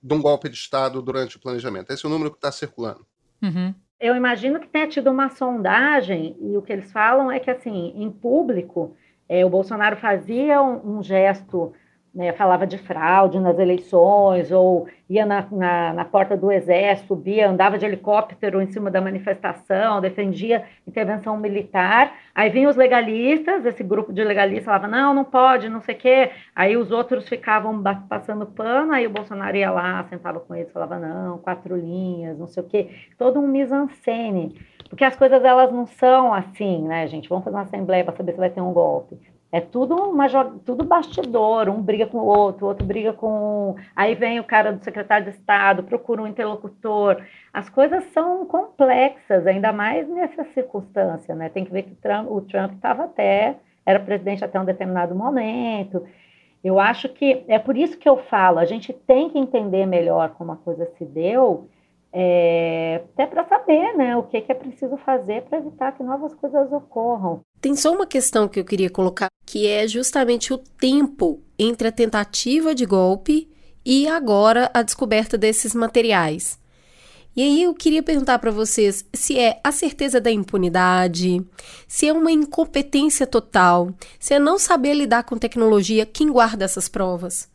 [0.02, 1.92] de um golpe de Estado durante o planejamento.
[1.92, 3.06] Esse é o número que está circulando.
[3.42, 3.74] Uhum.
[4.00, 7.94] Eu imagino que tenha tido uma sondagem, e o que eles falam é que, assim,
[7.96, 8.96] em público,
[9.28, 11.74] é, o Bolsonaro fazia um, um gesto
[12.18, 17.48] né, falava de fraude nas eleições, ou ia na, na, na, porta do exército, subia,
[17.48, 22.12] andava de helicóptero em cima da manifestação, defendia intervenção militar.
[22.34, 25.98] Aí vinham os legalistas, esse grupo de legalistas falava, não, não pode, não sei o
[26.00, 26.32] quê.
[26.56, 30.98] Aí os outros ficavam passando pano, aí o Bolsonaro ia lá, sentava com eles, falava,
[30.98, 32.90] não, quatro linhas, não sei o quê.
[33.16, 34.60] Todo um mise-en-scène.
[34.90, 37.30] Porque as coisas, elas não são assim, né, gente?
[37.30, 39.37] Vamos fazer uma assembleia para saber se vai ter um golpe.
[39.50, 40.28] É tudo uma
[40.66, 43.76] tudo bastidor, um briga com o outro, o outro briga com.
[43.96, 47.24] Aí vem o cara do secretário de Estado, procura um interlocutor.
[47.54, 51.48] As coisas são complexas, ainda mais nessa circunstância, né?
[51.48, 53.56] Tem que ver que Trump, o Trump estava até,
[53.86, 56.06] era presidente até um determinado momento.
[56.62, 60.32] Eu acho que é por isso que eu falo, a gente tem que entender melhor
[60.32, 61.70] como a coisa se deu
[62.12, 66.34] é, até para saber né, o que, que é preciso fazer para evitar que novas
[66.34, 67.42] coisas ocorram.
[67.62, 71.92] Tem só uma questão que eu queria colocar, que é justamente o tempo entre a
[71.92, 73.50] tentativa de golpe
[73.84, 76.60] e agora a descoberta desses materiais.
[77.34, 81.42] E aí eu queria perguntar para vocês se é a certeza da impunidade,
[81.88, 86.90] se é uma incompetência total, se é não saber lidar com tecnologia quem guarda essas
[86.90, 87.48] provas.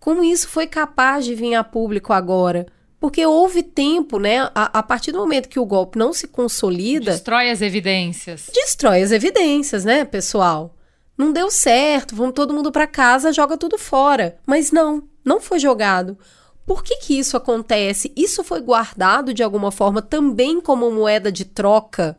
[0.00, 2.66] Como isso foi capaz de vir a público agora?
[2.98, 4.50] Porque houve tempo, né?
[4.52, 7.12] A, a, partir do momento que o golpe não se consolida.
[7.12, 8.50] Destrói as evidências.
[8.52, 10.74] Destrói as evidências, né, pessoal?
[11.20, 14.38] Não deu certo, vamos todo mundo para casa, joga tudo fora.
[14.46, 16.16] Mas não, não foi jogado.
[16.64, 18.10] Por que, que isso acontece?
[18.16, 22.16] Isso foi guardado de alguma forma também como moeda de troca?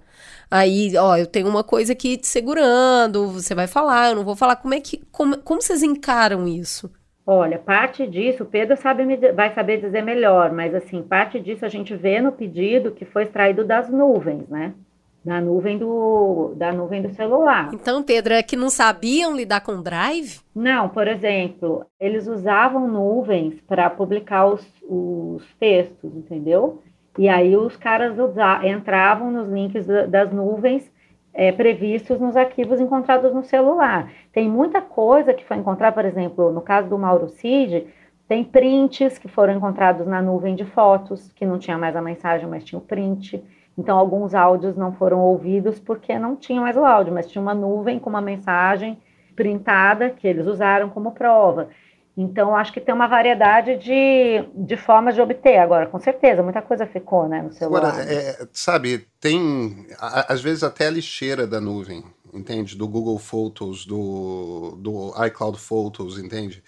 [0.51, 4.35] Aí, ó, eu tenho uma coisa aqui te segurando, você vai falar, eu não vou
[4.35, 4.57] falar.
[4.57, 5.01] Como é que.
[5.11, 6.91] Como, como vocês encaram isso?
[7.25, 11.69] Olha, parte disso, o Pedro sabe, vai saber dizer melhor, mas assim, parte disso a
[11.69, 14.75] gente vê no pedido que foi extraído das nuvens, né?
[15.23, 17.69] Da nuvem do, da nuvem do celular.
[17.73, 20.39] Então, Pedro, é que não sabiam lidar com Drive?
[20.55, 26.81] Não, por exemplo, eles usavam nuvens para publicar os, os textos, entendeu?
[27.17, 28.15] E aí os caras
[28.63, 30.91] entravam nos links das nuvens
[31.33, 34.11] é, previstos nos arquivos encontrados no celular.
[34.33, 37.87] Tem muita coisa que foi encontrada, por exemplo, no caso do Mauro Cid,
[38.27, 42.47] tem prints que foram encontrados na nuvem de fotos, que não tinha mais a mensagem,
[42.47, 43.43] mas tinha o print.
[43.81, 47.53] Então, alguns áudios não foram ouvidos porque não tinha mais o áudio, mas tinha uma
[47.53, 48.97] nuvem com uma mensagem
[49.35, 51.69] printada que eles usaram como prova.
[52.15, 55.57] Então, acho que tem uma variedade de, de formas de obter.
[55.57, 57.89] Agora, com certeza, muita coisa ficou né, no celular.
[57.89, 62.77] Agora, é, sabe, tem às vezes até a lixeira da nuvem, entende?
[62.77, 66.61] Do Google Photos, do, do iCloud Photos, entende?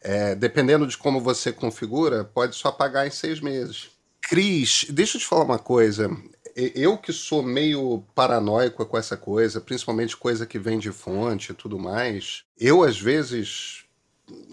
[0.00, 3.90] é, dependendo de como você configura, pode só pagar em seis meses.
[4.22, 6.10] Cris, deixa eu te falar uma coisa.
[6.56, 11.54] Eu que sou meio paranoico com essa coisa, principalmente coisa que vem de fonte e
[11.54, 13.84] tudo mais, eu às vezes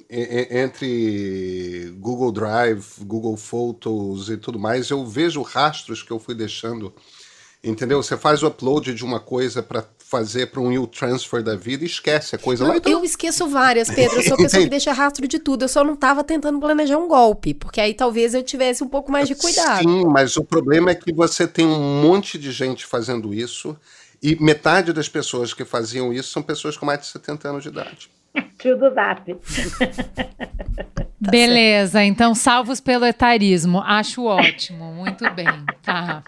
[0.09, 6.93] entre Google Drive, Google Photos e tudo mais, eu vejo rastros que eu fui deixando.
[7.63, 8.01] Entendeu?
[8.01, 11.83] Você faz o upload de uma coisa para fazer para um new transfer da vida
[11.83, 12.77] e esquece a coisa não, lá.
[12.77, 12.91] Então...
[12.91, 14.15] Eu esqueço várias, Pedro.
[14.15, 15.65] Eu sou a pessoa que deixa rastro de tudo.
[15.65, 19.11] Eu só não estava tentando planejar um golpe, porque aí talvez eu tivesse um pouco
[19.11, 19.83] mais de cuidado.
[19.83, 23.77] Sim, mas o problema é que você tem um monte de gente fazendo isso
[24.23, 27.69] e metade das pessoas que faziam isso são pessoas com mais de 70 anos de
[27.69, 28.09] idade.
[28.57, 29.35] Tio do Zap.
[31.21, 33.81] Tá Beleza, então salvos pelo etarismo.
[33.81, 35.47] Acho ótimo, muito bem.
[35.81, 36.23] Tá.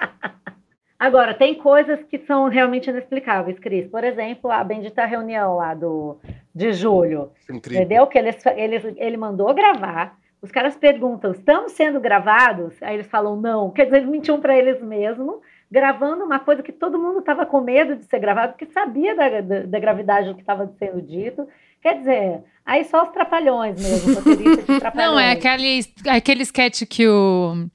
[1.00, 3.88] Agora, tem coisas que são realmente inexplicáveis, Cris.
[3.88, 6.20] Por exemplo, a bendita reunião lá do,
[6.54, 7.32] de julho.
[7.50, 7.82] Incrível.
[7.82, 8.08] Entendeu?
[8.08, 10.18] Que eles, eles, ele mandou gravar.
[10.42, 12.74] Os caras perguntam: estamos sendo gravados?
[12.84, 13.72] Aí eles falam: não.
[13.72, 15.38] Quer dizer, eles mentiam para eles mesmos,
[15.72, 19.40] gravando uma coisa que todo mundo estava com medo de ser gravado, porque sabia da,
[19.40, 21.48] da, da gravidade do que estava sendo dito.
[21.82, 24.22] Quer dizer, aí só os trapalhões mesmo,
[24.80, 25.12] trapalhões.
[25.14, 27.70] Não, é aquele, aquele sketch que o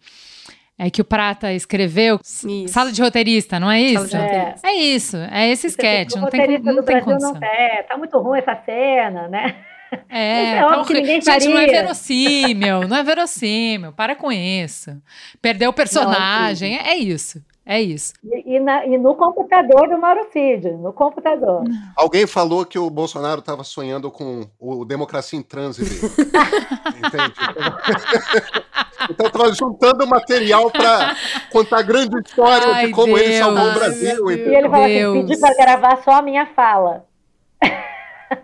[0.78, 2.16] é que o Prata escreveu.
[2.22, 2.68] Isso.
[2.68, 4.16] Sala de roteirista, não é isso?
[4.16, 6.16] É, é isso, é esse sketch.
[6.16, 7.34] Não tem, não tem condição.
[7.34, 9.54] Não, é, tá muito ruim essa cena, né?
[10.09, 11.48] É, é tá Gente, faria.
[11.48, 13.92] não é verossímil, não é verossímil.
[13.92, 14.96] Para com isso.
[15.40, 17.42] Perdeu o personagem, não, é isso.
[17.66, 18.12] É isso.
[18.22, 21.64] E, e, na, e, no computador do Mauro Cid, no computador.
[21.96, 25.88] Alguém falou que o Bolsonaro estava sonhando com o Democracia em Trânsito.
[26.94, 27.35] Entende?
[29.11, 31.16] então estava juntando material para
[31.50, 34.30] contar grande história Ai, de como Deus, ele salvou o Brasil.
[34.30, 37.07] E ele falou assim, pedi para gravar só a minha fala.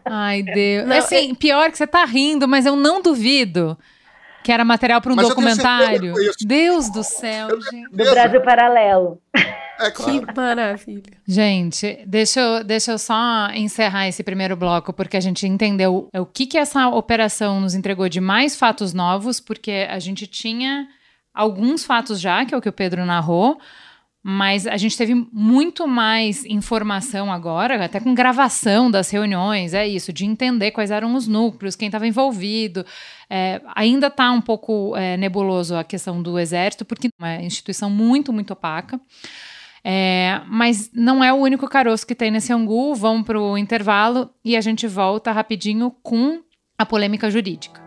[0.04, 0.86] Ai, Deus.
[0.86, 3.78] Não, assim, pior que você tá rindo, mas eu não duvido
[4.42, 6.14] que era material para um Mas documentário.
[6.44, 7.90] Deus do céu, gente.
[7.90, 9.20] Do Brasil Paralelo.
[9.78, 10.26] É claro.
[10.26, 11.12] Que maravilha.
[11.26, 16.26] Gente, deixa eu, deixa eu só encerrar esse primeiro bloco, porque a gente entendeu o
[16.26, 20.86] que, que essa operação nos entregou de mais fatos novos, porque a gente tinha
[21.34, 23.58] alguns fatos já, que é o que o Pedro narrou,
[24.22, 30.12] mas a gente teve muito mais informação agora, até com gravação das reuniões, é isso,
[30.12, 32.84] de entender quais eram os núcleos, quem estava envolvido.
[33.30, 37.88] É, ainda está um pouco é, nebuloso a questão do Exército, porque é uma instituição
[37.88, 39.00] muito, muito opaca.
[39.82, 42.94] É, mas não é o único caroço que tem nesse angu.
[42.94, 46.42] Vamos para o intervalo e a gente volta rapidinho com
[46.76, 47.79] a polêmica jurídica.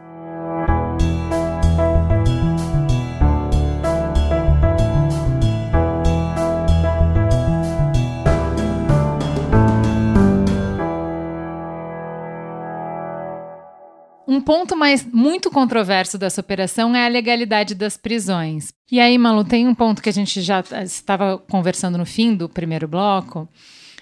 [14.33, 18.73] Um ponto mais muito controverso dessa operação é a legalidade das prisões.
[18.91, 22.49] E aí, Malu, tem um ponto que a gente já estava conversando no fim do
[22.49, 23.47] primeiro bloco,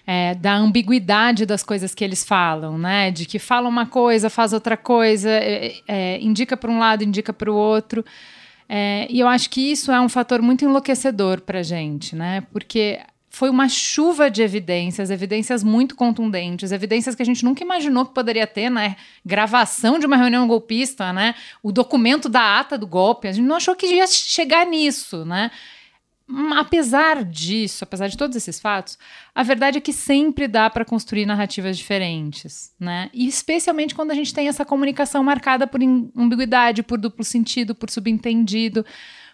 [0.08, 3.12] é, da ambiguidade das coisas que eles falam, né?
[3.12, 7.34] De que fala uma coisa, faz outra coisa, é, é, indica para um lado, indica
[7.34, 8.06] para o outro.
[8.70, 12.39] É, e eu acho que isso é um fator muito enlouquecedor para a gente, né?
[12.54, 13.02] Porque
[13.41, 18.13] foi uma chuva de evidências, evidências muito contundentes, evidências que a gente nunca imaginou que
[18.13, 18.95] poderia ter, né?
[19.25, 21.34] Gravação de uma reunião golpista, né?
[21.63, 25.49] O documento da ata do golpe, a gente não achou que ia chegar nisso, né?
[26.30, 28.95] Hum, apesar disso, apesar de todos esses fatos,
[29.34, 33.10] a verdade é que sempre dá para construir narrativas diferentes, né?
[33.12, 37.89] E especialmente quando a gente tem essa comunicação marcada por ambiguidade, por duplo sentido, por
[37.89, 38.86] subentendido.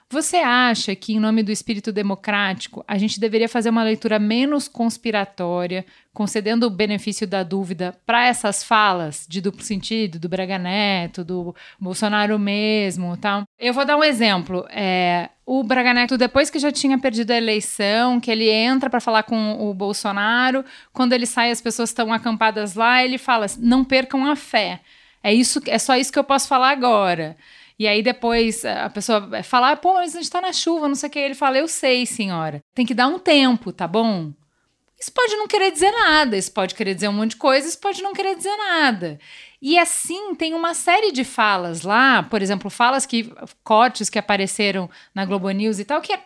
[0.09, 4.69] Você acha que, em nome do espírito democrático, a gente deveria fazer uma leitura menos
[4.69, 11.25] conspiratória, concedendo o benefício da dúvida para essas falas de duplo sentido, do Braga Neto,
[11.25, 13.43] do Bolsonaro mesmo tal?
[13.59, 14.65] Eu vou dar um exemplo.
[14.69, 19.01] É, o Braga Neto, depois que já tinha perdido a eleição, que ele entra para
[19.01, 23.83] falar com o Bolsonaro, quando ele sai, as pessoas estão acampadas lá, ele fala: não
[23.83, 24.79] percam a fé.
[25.21, 27.35] É isso, é só isso que eu posso falar agora.
[27.80, 31.10] E aí depois a pessoa fala, pô, mas a gente tá na chuva, não sei
[31.10, 31.19] o que.
[31.19, 32.63] Ele fala, eu sei, senhora.
[32.73, 34.34] Tem que dar um tempo, tá bom?
[35.00, 37.80] Isso pode não querer dizer nada, isso pode querer dizer um monte de coisa, isso
[37.80, 39.19] pode não querer dizer nada.
[39.62, 43.32] E assim, tem uma série de falas lá, por exemplo, falas que,
[43.63, 46.19] cortes que apareceram na Globo News e tal, que é,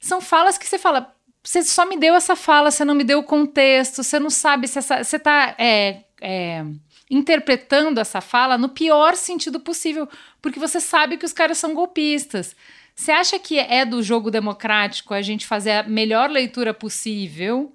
[0.00, 3.20] são falas que você fala, você só me deu essa fala, você não me deu
[3.20, 6.64] o contexto, você não sabe se essa, você tá é, é,
[7.10, 10.08] interpretando essa fala no pior sentido possível,
[10.40, 12.54] porque você sabe que os caras são golpistas.
[12.94, 17.72] Você acha que é do jogo democrático a gente fazer a melhor leitura possível?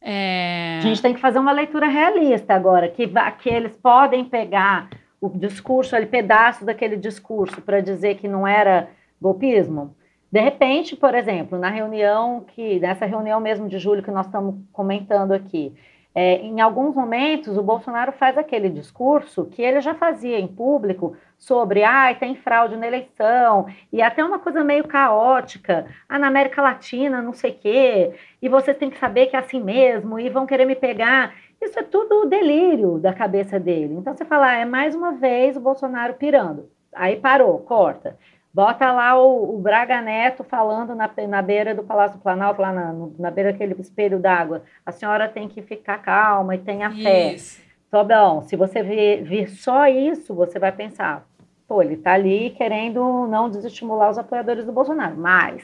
[0.00, 0.78] É...
[0.78, 3.06] A gente tem que fazer uma leitura realista agora, que,
[3.40, 4.88] que eles podem pegar
[5.20, 8.88] o discurso, ali, pedaço daquele discurso para dizer que não era
[9.20, 9.96] golpismo?
[10.30, 14.56] De repente, por exemplo, na reunião que, nessa reunião mesmo de julho que nós estamos
[14.72, 15.72] comentando aqui,
[16.18, 21.14] é, em alguns momentos o Bolsonaro faz aquele discurso que ele já fazia em público
[21.36, 26.62] sobre, ah, tem fraude na eleição, e até uma coisa meio caótica, ah, na América
[26.62, 30.30] Latina, não sei o quê, e vocês têm que saber que é assim mesmo, e
[30.30, 31.34] vão querer me pegar.
[31.60, 33.94] Isso é tudo delírio da cabeça dele.
[33.94, 36.70] Então você fala, ah, é mais uma vez o Bolsonaro pirando.
[36.94, 38.16] Aí parou, corta.
[38.56, 42.94] Bota lá o, o Braga Neto falando na, na beira do Palácio Planalto, lá na,
[43.18, 44.62] na beira daquele espelho d'água.
[44.86, 47.34] A senhora tem que ficar calma e tenha fé.
[47.34, 47.60] Isso.
[47.92, 51.26] Bom, se você vir, vir só isso, você vai pensar,
[51.68, 55.18] pô, ele está ali querendo não desestimular os apoiadores do Bolsonaro.
[55.18, 55.62] Mas,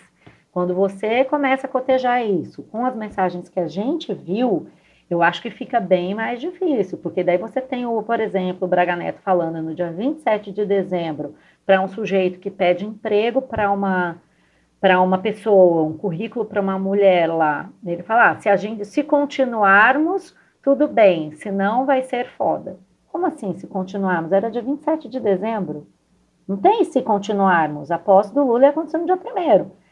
[0.53, 4.67] quando você começa a cotejar isso com as mensagens que a gente viu,
[5.09, 8.69] eu acho que fica bem mais difícil, porque daí você tem, o, por exemplo, o
[8.69, 11.35] Braga Neto falando no dia 27 de dezembro
[11.65, 14.17] para um sujeito que pede emprego para uma
[14.81, 17.71] para uma pessoa, um currículo para uma mulher lá.
[17.87, 22.77] Ele fala: ah, se a gente se continuarmos, tudo bem, senão vai ser foda.
[23.07, 24.33] Como assim, se continuarmos?
[24.33, 25.87] Era dia 27 de dezembro.
[26.49, 27.91] Não tem se continuarmos.
[27.93, 29.83] A posse do Lula ia acontecer no dia 1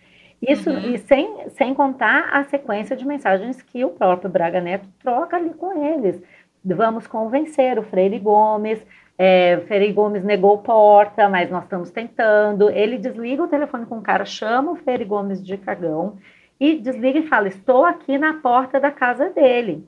[0.42, 0.78] isso, uhum.
[0.78, 5.52] e sem, sem contar a sequência de mensagens que o próprio Braga Neto troca ali
[5.52, 6.22] com eles.
[6.64, 8.84] Vamos convencer o Freire Gomes,
[9.22, 12.70] é, Freire Gomes negou porta, mas nós estamos tentando.
[12.70, 16.16] Ele desliga o telefone com o cara, chama o Freire Gomes de cagão
[16.58, 19.86] e desliga e fala: Estou aqui na porta da casa dele.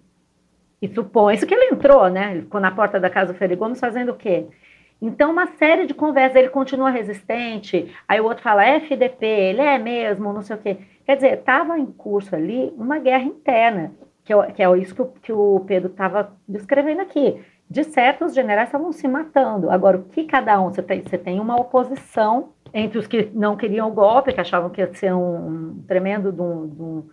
[0.82, 2.32] E supõe-se que ele entrou, né?
[2.32, 4.48] Ele ficou na porta da casa do Freire Gomes fazendo o quê?
[5.00, 9.78] Então, uma série de conversas, ele continua resistente, aí o outro fala, FDP, ele é
[9.78, 10.76] mesmo, não sei o quê.
[11.06, 13.92] Quer dizer, estava em curso ali uma guerra interna,
[14.24, 17.42] que é, que é isso que o, que o Pedro estava descrevendo aqui.
[17.72, 19.70] De certo, os generais estavam se matando.
[19.70, 23.56] Agora, o que cada um, você tem, você tem uma oposição entre os que não
[23.56, 27.04] queriam o golpe, que achavam que ia ser um, um tremendo de um, de um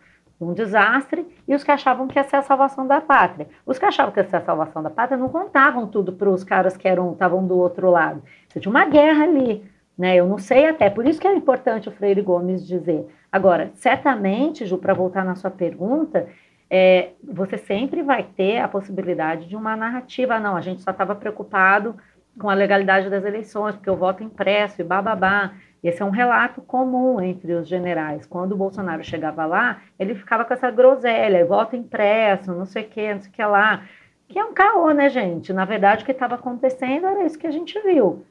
[0.41, 3.49] um desastre, e os que achavam que ia ser a salvação da pátria.
[3.66, 6.45] Os que achavam que ia ser a salvação da pátria não contavam tudo para os
[6.45, 8.24] caras que eram estavam do outro lado.
[8.47, 10.16] Você tinha uma guerra ali, né?
[10.16, 13.05] Eu não sei até, por isso que é importante o Freire Gomes dizer.
[13.30, 16.28] Agora, certamente, Ju, para voltar na sua pergunta,
[16.70, 20.39] é, você sempre vai ter a possibilidade de uma narrativa.
[20.39, 21.95] Não, a gente só estava preocupado
[22.39, 25.53] com a legalidade das eleições, porque o voto impresso e bababá.
[25.84, 28.26] Esse é um relato comum entre os generais.
[28.26, 32.88] Quando o Bolsonaro chegava lá, ele ficava com essa groselha, voto impresso, não sei o
[32.88, 33.84] que, não sei o que lá.
[34.28, 35.53] Que é um caô, né, gente?
[35.53, 38.26] Na verdade, o que estava acontecendo era isso que a gente viu,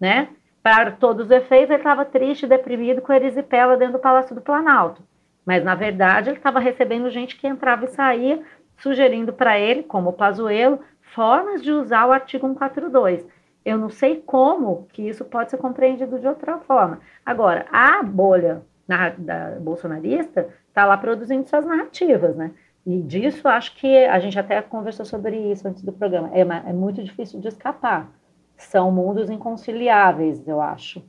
[0.00, 0.28] né?
[0.62, 5.02] Para todos os efeitos, ele estava triste, deprimido, com erisipela dentro do Palácio do Planalto.
[5.46, 8.42] Mas, na verdade, ele estava recebendo gente que entrava e saía,
[8.78, 13.24] sugerindo para ele, como o Pazuello, formas de usar o artigo 142
[13.66, 17.00] eu não sei como que isso pode ser compreendido de outra forma.
[17.24, 22.52] Agora, a bolha na, da bolsonarista está lá produzindo suas narrativas, né?
[22.86, 26.30] E disso acho que a gente até conversou sobre isso antes do programa.
[26.32, 28.08] É, é muito difícil de escapar.
[28.56, 31.02] São mundos inconciliáveis, eu acho.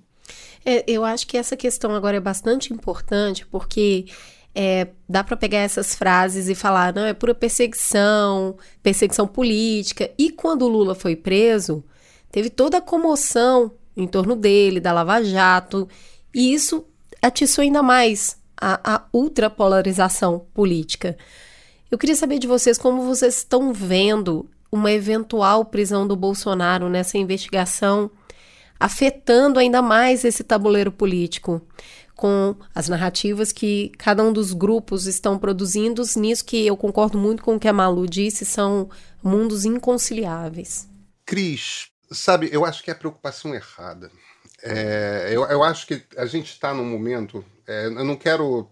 [0.69, 4.03] É, eu acho que essa questão agora é bastante importante, porque
[4.53, 10.11] é, dá para pegar essas frases e falar, não, é pura perseguição, perseguição política.
[10.17, 11.85] E quando o Lula foi preso,
[12.29, 15.87] teve toda a comoção em torno dele, da Lava Jato,
[16.35, 16.85] e isso
[17.21, 21.17] atiçou ainda mais a, a ultrapolarização política.
[21.89, 27.17] Eu queria saber de vocês como vocês estão vendo uma eventual prisão do Bolsonaro nessa
[27.17, 28.11] investigação,
[28.79, 31.61] afetando ainda mais esse tabuleiro político,
[32.15, 37.43] com as narrativas que cada um dos grupos estão produzindo, nisso que eu concordo muito
[37.43, 38.89] com o que a Malu disse, são
[39.23, 40.89] mundos inconciliáveis.
[41.25, 44.09] Cris, Sabe, eu acho que é a preocupação errada.
[44.63, 47.43] É, eu, eu acho que a gente está num momento.
[47.67, 48.69] É, eu não quero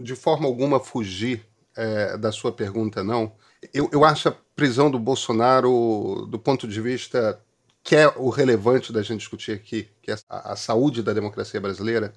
[0.00, 1.46] de forma alguma fugir
[1.76, 3.32] é, da sua pergunta, não.
[3.74, 7.40] Eu, eu acho a prisão do Bolsonaro, do ponto de vista
[7.88, 11.58] que é o relevante da gente discutir aqui, que é a, a saúde da democracia
[11.58, 12.12] brasileira,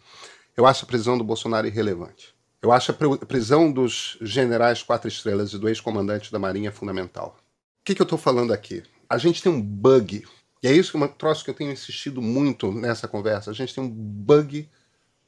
[0.57, 2.36] eu acho a prisão do Bolsonaro irrelevante.
[2.61, 7.38] Eu acho a prisão dos generais quatro estrelas e do ex-comandante da Marinha fundamental.
[7.80, 8.84] O que, que eu estou falando aqui?
[9.09, 10.28] A gente tem um bug
[10.61, 13.49] e é isso que é um troço que eu tenho insistido muito nessa conversa.
[13.49, 14.69] A gente tem um bug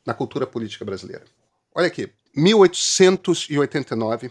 [0.06, 1.24] na cultura política brasileira.
[1.74, 4.30] Olha aqui, 1889,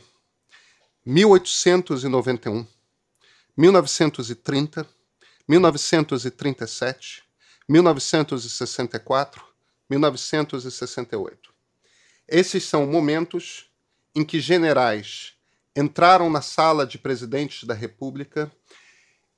[1.06, 2.66] 1891,
[3.56, 4.86] 1930,
[5.48, 7.24] 1937,
[7.68, 9.44] 1964,
[9.88, 11.52] 1968.
[12.28, 13.70] Esses são momentos
[14.14, 15.34] em que generais
[15.76, 18.50] entraram na sala de presidentes da República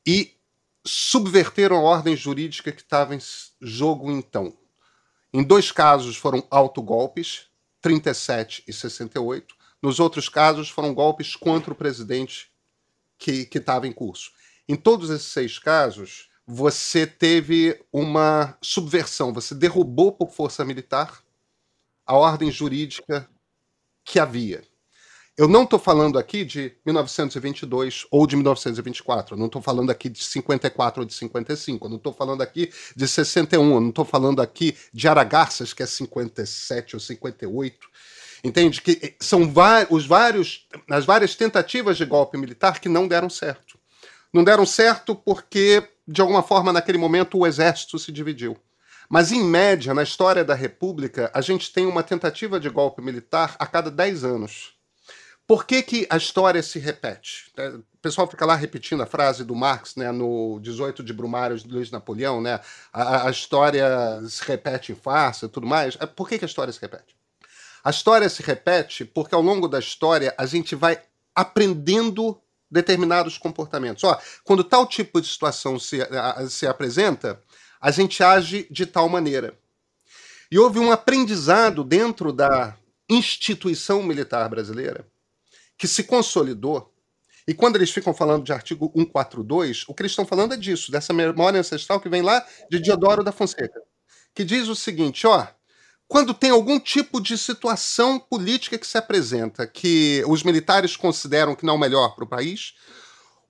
[0.06, 0.34] e
[0.84, 3.20] subverteram a ordem jurídica que estava em
[3.60, 4.56] jogo então.
[5.32, 7.46] Em dois casos foram autogolpes,
[7.80, 9.54] 37 e 68.
[9.82, 12.50] Nos outros casos foram golpes contra o presidente
[13.18, 14.32] que estava em curso.
[14.68, 21.22] Em todos esses seis casos, você teve uma subversão, você derrubou por força militar
[22.06, 23.28] a ordem jurídica
[24.04, 24.62] que havia.
[25.36, 30.08] Eu não estou falando aqui de 1922 ou de 1924, eu não estou falando aqui
[30.08, 34.04] de 54 ou de 55, eu não estou falando aqui de 61, eu não estou
[34.04, 37.88] falando aqui de Aragarças, que é 57 ou 58.
[38.44, 38.80] Entende?
[38.80, 39.40] Que são
[39.90, 43.63] os vários, as várias tentativas de golpe militar que não deram certo.
[44.34, 48.56] Não deram certo porque, de alguma forma, naquele momento, o exército se dividiu.
[49.08, 53.54] Mas, em média, na história da República, a gente tem uma tentativa de golpe militar
[53.60, 54.74] a cada 10 anos.
[55.46, 57.52] Por que, que a história se repete?
[57.56, 61.56] É, o pessoal fica lá repetindo a frase do Marx, né, no 18 de Brumário
[61.56, 62.58] de Luiz Napoleão, né?
[62.92, 63.86] A, a história
[64.28, 65.96] se repete em farsa e tudo mais.
[66.00, 67.14] É, por que, que a história se repete?
[67.84, 71.00] A história se repete porque ao longo da história a gente vai
[71.34, 72.40] aprendendo
[72.74, 74.02] determinados comportamentos.
[74.02, 75.98] Ó, quando tal tipo de situação se,
[76.50, 77.40] se apresenta,
[77.80, 79.56] a gente age de tal maneira.
[80.50, 82.76] E houve um aprendizado dentro da
[83.08, 85.06] instituição militar brasileira
[85.78, 86.92] que se consolidou.
[87.46, 90.90] E quando eles ficam falando de artigo 142, o que eles estão falando é disso,
[90.90, 93.80] dessa memória ancestral que vem lá de Diodoro da Fonseca,
[94.34, 95.46] que diz o seguinte: ó,
[96.06, 101.64] quando tem algum tipo de situação política que se apresenta que os militares consideram que
[101.64, 102.74] não é o melhor para o país,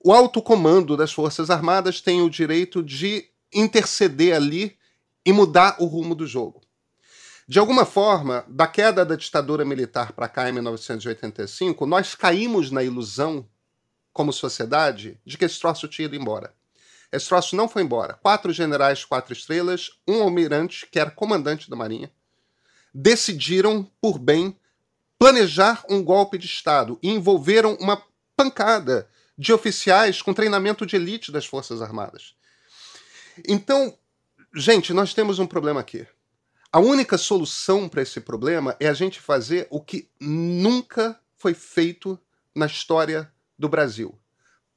[0.03, 4.77] o alto comando das Forças Armadas tem o direito de interceder ali
[5.25, 6.61] e mudar o rumo do jogo.
[7.47, 12.83] De alguma forma, da queda da ditadura militar para cá em 1985, nós caímos na
[12.83, 13.47] ilusão,
[14.11, 16.53] como sociedade, de que esse troço tinha ido embora.
[17.11, 18.13] Esse troço não foi embora.
[18.15, 22.11] Quatro generais, quatro estrelas, um almirante, que era comandante da Marinha,
[22.97, 24.57] decidiram, por bem,
[25.19, 28.01] planejar um golpe de Estado e envolveram uma
[28.37, 32.35] pancada de oficiais com treinamento de elite das Forças Armadas.
[33.45, 33.97] Então,
[34.55, 36.07] gente, nós temos um problema aqui.
[36.71, 42.17] A única solução para esse problema é a gente fazer o que nunca foi feito
[42.55, 43.29] na história
[43.59, 44.17] do Brasil: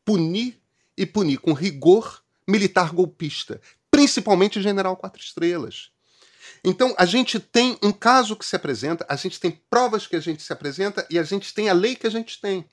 [0.04, 0.60] punir
[0.96, 3.60] e punir com rigor militar golpista,
[3.92, 5.92] principalmente general Quatro Estrelas.
[6.64, 10.20] Então, a gente tem um caso que se apresenta, a gente tem provas que a
[10.20, 12.64] gente se apresenta e a gente tem a lei que a gente tem.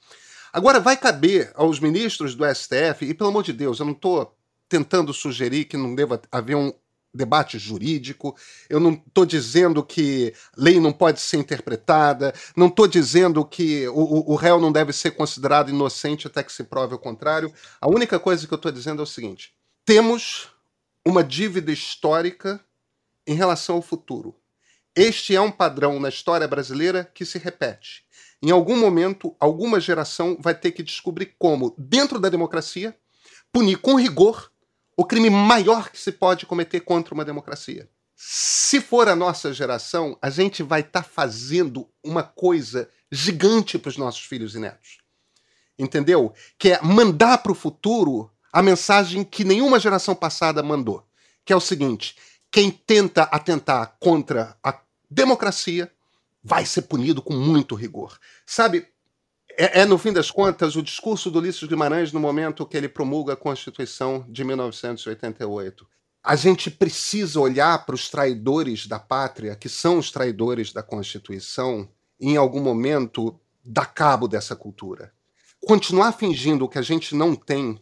[0.51, 4.35] Agora, vai caber aos ministros do STF, e pelo amor de Deus, eu não estou
[4.69, 6.73] tentando sugerir que não deva haver um
[7.15, 8.35] debate jurídico,
[8.69, 14.33] eu não estou dizendo que lei não pode ser interpretada, não estou dizendo que o,
[14.33, 17.53] o réu não deve ser considerado inocente até que se prove o contrário.
[17.79, 19.53] A única coisa que eu estou dizendo é o seguinte:
[19.85, 20.49] temos
[21.05, 22.59] uma dívida histórica
[23.27, 24.35] em relação ao futuro.
[24.95, 28.05] Este é um padrão na história brasileira que se repete.
[28.41, 32.97] Em algum momento, alguma geração vai ter que descobrir como, dentro da democracia,
[33.51, 34.51] punir com rigor
[34.95, 37.89] o crime maior que se pode cometer contra uma democracia.
[38.15, 43.89] Se for a nossa geração, a gente vai estar tá fazendo uma coisa gigante para
[43.89, 44.99] os nossos filhos e netos.
[45.77, 46.33] Entendeu?
[46.57, 51.05] Que é mandar para o futuro a mensagem que nenhuma geração passada mandou.
[51.43, 52.15] Que é o seguinte:
[52.55, 54.79] quem tenta atentar contra a
[55.11, 55.91] democracia
[56.41, 58.17] vai ser punido com muito rigor.
[58.45, 58.87] Sabe,
[59.57, 62.87] é, é, no fim das contas, o discurso do Ulisses Guimarães no momento que ele
[62.87, 65.85] promulga a Constituição de 1988.
[66.23, 71.89] A gente precisa olhar para os traidores da pátria, que são os traidores da Constituição,
[72.17, 75.11] e em algum momento dar cabo dessa cultura.
[75.67, 77.81] Continuar fingindo que a gente não tem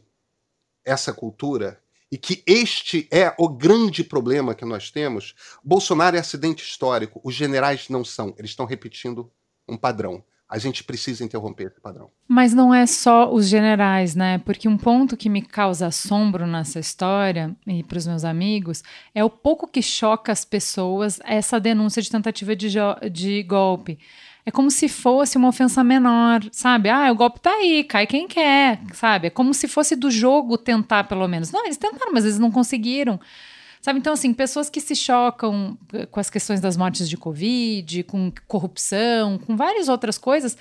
[0.84, 1.80] essa cultura
[2.14, 5.34] e que este é o grande problema que nós temos.
[5.64, 9.32] Bolsonaro é acidente histórico, os generais não são, eles estão repetindo
[9.68, 12.12] um padrão a gente precisa interromper esse padrão.
[12.28, 14.38] Mas não é só os generais, né?
[14.38, 18.84] Porque um ponto que me causa assombro nessa história, e para os meus amigos,
[19.16, 22.70] é o pouco que choca as pessoas essa denúncia de tentativa de,
[23.12, 23.98] de golpe.
[24.46, 26.90] É como se fosse uma ofensa menor, sabe?
[26.90, 29.28] Ah, o golpe tá aí, cai quem quer, sabe?
[29.28, 31.52] É como se fosse do jogo tentar, pelo menos.
[31.52, 33.20] Não, eles tentaram, mas eles não conseguiram.
[33.82, 34.00] Sabe?
[34.00, 38.32] Então, assim, pessoas que se chocam eh, com as questões das mortes de Covid, com
[38.48, 40.58] corrupção, com várias outras coisas,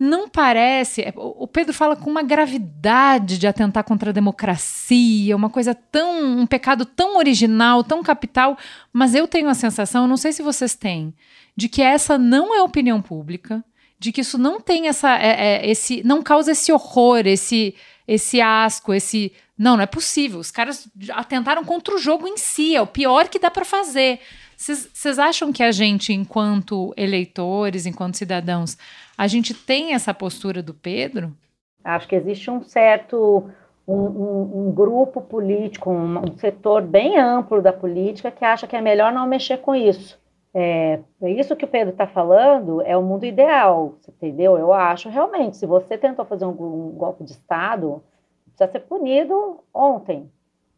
[0.00, 1.02] não parece.
[1.02, 6.40] É, o Pedro fala com uma gravidade de atentar contra a democracia, uma coisa tão.
[6.40, 8.56] um pecado tão original, tão capital,
[8.92, 11.14] mas eu tenho a sensação, não sei se vocês têm,
[11.56, 13.64] de que essa não é opinião pública,
[13.98, 15.18] de que isso não tem essa.
[15.18, 17.74] É, é, esse, não causa esse horror, esse,
[18.08, 20.40] esse asco, esse Não, não é possível.
[20.40, 24.20] Os caras atentaram contra o jogo em si, é o pior que dá para fazer.
[24.56, 28.76] Vocês acham que a gente, enquanto eleitores, enquanto cidadãos,
[29.16, 31.34] a gente tem essa postura do Pedro?
[31.82, 33.50] Acho que existe um certo
[33.88, 38.76] um, um, um grupo político, um, um, setor bem amplo da política que acha que
[38.76, 40.19] é melhor não mexer com isso.
[40.52, 44.58] É, isso que o Pedro está falando é o mundo ideal, entendeu?
[44.58, 48.02] Eu acho realmente, se você tentou fazer um, golpe de Estado,
[48.46, 50.30] precisa ser punido ontem.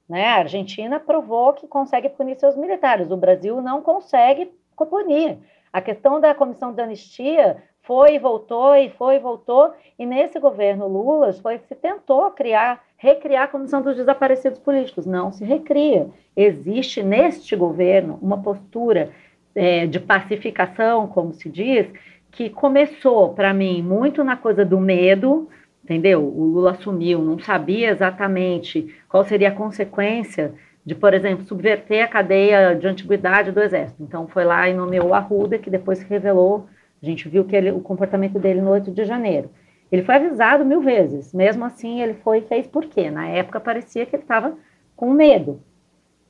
[0.07, 0.27] Né?
[0.27, 5.39] A Argentina provou que consegue punir seus militares, o Brasil não consegue punir.
[5.73, 10.39] A questão da comissão de anistia foi e voltou e foi e voltou, e nesse
[10.39, 15.07] governo Lula foi se tentou criar, recriar a comissão dos desaparecidos políticos.
[15.07, 16.09] Não se recria.
[16.37, 19.11] Existe neste governo uma postura
[19.55, 21.87] é, de pacificação, como se diz,
[22.31, 25.49] que começou, para mim, muito na coisa do medo,
[25.85, 26.23] entendeu?
[26.23, 32.09] O Lula assumiu, não sabia exatamente qual seria a consequência de, por exemplo, subverter a
[32.09, 34.03] cadeia de antiguidade do Exército.
[34.03, 36.67] Então, foi lá e nomeou o Arruda, que depois se revelou
[37.03, 39.51] a gente viu que ele, o comportamento dele no 8 de janeiro.
[39.91, 43.11] Ele foi avisado mil vezes, mesmo assim ele foi e fez por quê?
[43.11, 44.57] Na época parecia que ele estava
[44.97, 45.61] com medo.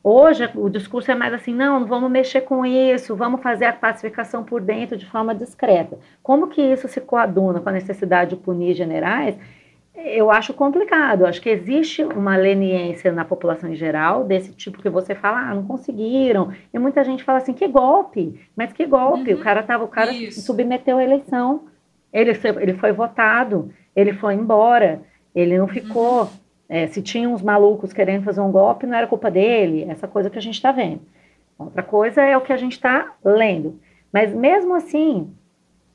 [0.05, 3.73] Hoje o discurso é mais assim, não, não vamos mexer com isso, vamos fazer a
[3.73, 5.99] pacificação por dentro de forma discreta.
[6.23, 9.37] Como que isso se coaduna com a necessidade de punir generais?
[9.95, 11.27] eu acho complicado.
[11.27, 15.55] Acho que existe uma leniência na população em geral, desse tipo que você fala, ah,
[15.55, 16.53] não conseguiram.
[16.73, 19.33] E muita gente fala assim, que golpe, mas que golpe.
[19.33, 19.41] Uhum.
[19.41, 21.65] O cara tava, o cara submeteu a eleição.
[22.13, 25.03] Ele foi, ele foi votado, ele foi embora,
[25.35, 26.23] ele não ficou.
[26.23, 26.42] Uhum.
[26.73, 30.31] É, se tinha uns malucos querendo fazer um golpe, não era culpa dele, essa coisa
[30.31, 31.03] que a gente está vendo.
[31.59, 33.79] Outra coisa é o que a gente está lendo.
[34.11, 35.31] Mas mesmo assim,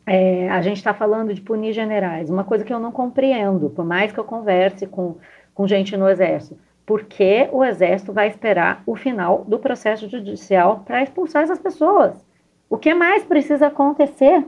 [0.05, 3.83] é, a gente está falando de punir generais, uma coisa que eu não compreendo, por
[3.83, 5.15] mais que eu converse com,
[5.51, 6.61] com gente no Exército.
[6.85, 12.23] Por que o Exército vai esperar o final do processo judicial para expulsar essas pessoas?
[12.69, 14.45] O que mais precisa acontecer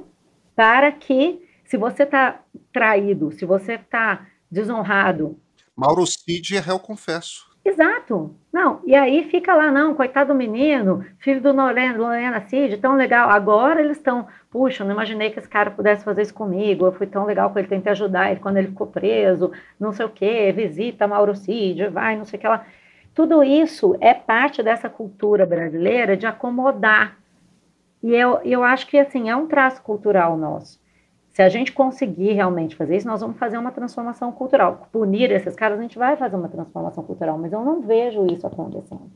[0.55, 2.39] para que, se você está
[2.71, 5.35] traído, se você está desonrado.
[5.79, 7.49] Mauro Cid é réu confesso.
[7.63, 8.35] Exato.
[8.51, 13.29] Não, e aí fica lá, não, coitado do menino, filho do Lorena, Cid, tão legal.
[13.29, 17.07] Agora eles estão, puxa, não imaginei que esse cara pudesse fazer isso comigo, eu fui
[17.07, 20.51] tão legal com ele, tentei ajudar ele quando ele ficou preso, não sei o quê,
[20.51, 22.65] visita Mauro Cid, vai, não sei o que lá.
[23.15, 27.17] Tudo isso é parte dessa cultura brasileira de acomodar.
[28.03, 30.77] E eu, eu acho que, assim, é um traço cultural nosso.
[31.29, 34.87] Se a gente conseguir realmente fazer isso, nós vamos fazer uma transformação cultural.
[34.91, 38.45] Punir esses caras, a gente vai fazer uma transformação cultural, mas eu não vejo isso
[38.45, 39.09] acontecendo.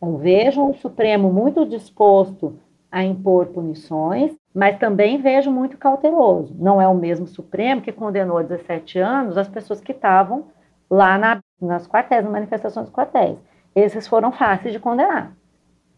[0.00, 2.58] Eu vejo um Supremo muito disposto
[2.90, 6.54] a impor punições, mas também vejo muito cauteloso.
[6.58, 10.46] Não é o mesmo Supremo que condenou a 17 anos as pessoas que estavam
[10.88, 13.36] lá na, nas quartéis, nas manifestações dos quartéis.
[13.74, 15.36] Esses foram fáceis de condenar.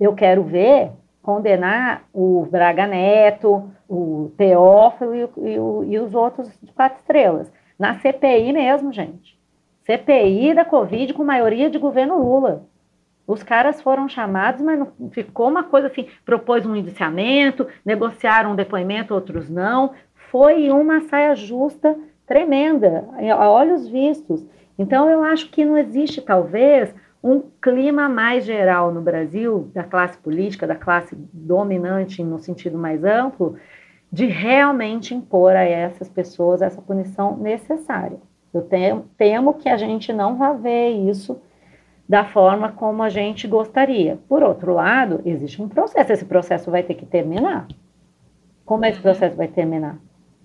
[0.01, 0.93] Eu quero ver
[1.27, 7.53] condenar o Braga Neto, o Teófilo e, e, e os outros de quatro estrelas.
[7.77, 9.37] Na CPI mesmo, gente.
[9.85, 12.65] CPI da Covid com maioria de governo Lula.
[13.27, 18.57] Os caras foram chamados, mas não, ficou uma coisa assim, propôs um indiciamento, negociaram um
[18.57, 19.95] depoimento, outros não.
[20.31, 23.05] Foi uma saia justa tremenda,
[23.37, 24.47] a olhos vistos.
[24.79, 26.95] Então, eu acho que não existe, talvez,
[27.27, 33.03] um clima mais geral no Brasil, da classe política, da classe dominante no sentido mais
[33.03, 33.57] amplo,
[34.13, 38.19] de realmente impor a essas pessoas essa punição necessária.
[38.55, 41.37] Eu temo, temo que a gente não vá ver isso
[42.09, 44.19] da forma como a gente gostaria.
[44.29, 47.67] Por outro lado, existe um processo, esse processo vai ter que terminar.
[48.65, 49.99] Como esse processo vai terminar?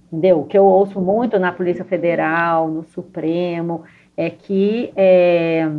[0.07, 0.39] Entendeu?
[0.39, 3.83] O que eu ouço muito na Polícia Federal, no Supremo,
[4.17, 5.69] é que é,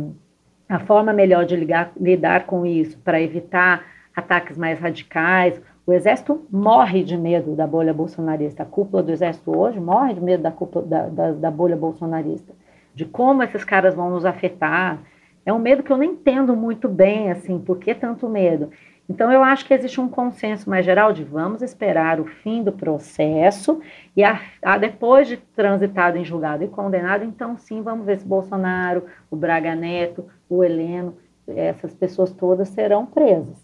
[0.73, 5.61] a forma melhor de ligar, lidar com isso, para evitar ataques mais radicais.
[5.85, 8.63] O Exército morre de medo da bolha bolsonarista.
[8.63, 12.53] A cúpula do Exército hoje morre de medo da, cúpula, da, da, da bolha bolsonarista,
[12.95, 14.99] de como esses caras vão nos afetar.
[15.45, 18.71] É um medo que eu nem entendo muito bem, assim, por que tanto medo?
[19.09, 22.71] Então, eu acho que existe um consenso mais geral de vamos esperar o fim do
[22.71, 23.81] processo
[24.15, 28.25] e a, a, depois de transitado em julgado e condenado, então sim, vamos ver se
[28.25, 33.63] Bolsonaro, o Braga Neto, o Heleno, essas pessoas todas serão presas.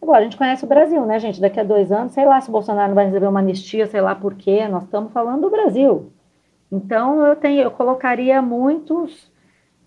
[0.00, 1.40] Agora, a gente conhece o Brasil, né, gente?
[1.40, 4.14] Daqui a dois anos, sei lá se o Bolsonaro vai receber uma anistia, sei lá
[4.14, 6.10] por quê, nós estamos falando do Brasil.
[6.72, 9.30] Então, eu, tenho, eu colocaria muitos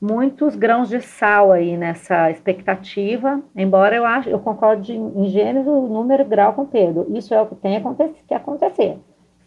[0.03, 6.25] muitos grãos de sal aí nessa expectativa, embora eu acho, eu concordo em gênero, número,
[6.25, 7.07] grau com Pedro.
[7.15, 7.81] Isso é o que tem
[8.27, 8.99] que acontecer.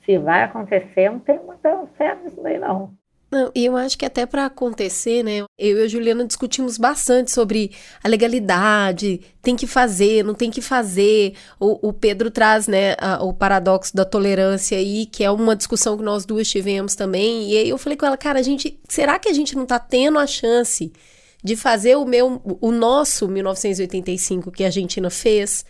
[0.06, 2.90] Se vai acontecer, não tem muita fé nisso daí, não.
[3.28, 5.44] Não, e eu acho que até para acontecer, né?
[5.58, 7.72] Eu e a Juliana discutimos bastante sobre
[8.02, 11.34] a legalidade, tem que fazer, não tem que fazer.
[11.58, 15.96] O, o Pedro traz, né, a, o paradoxo da tolerância aí, que é uma discussão
[15.96, 17.50] que nós duas tivemos também.
[17.50, 19.80] E aí eu falei com ela, cara, a gente, será que a gente não tá
[19.80, 20.92] tendo a chance
[21.42, 25.64] de fazer o meu, o nosso 1985 que a Argentina fez,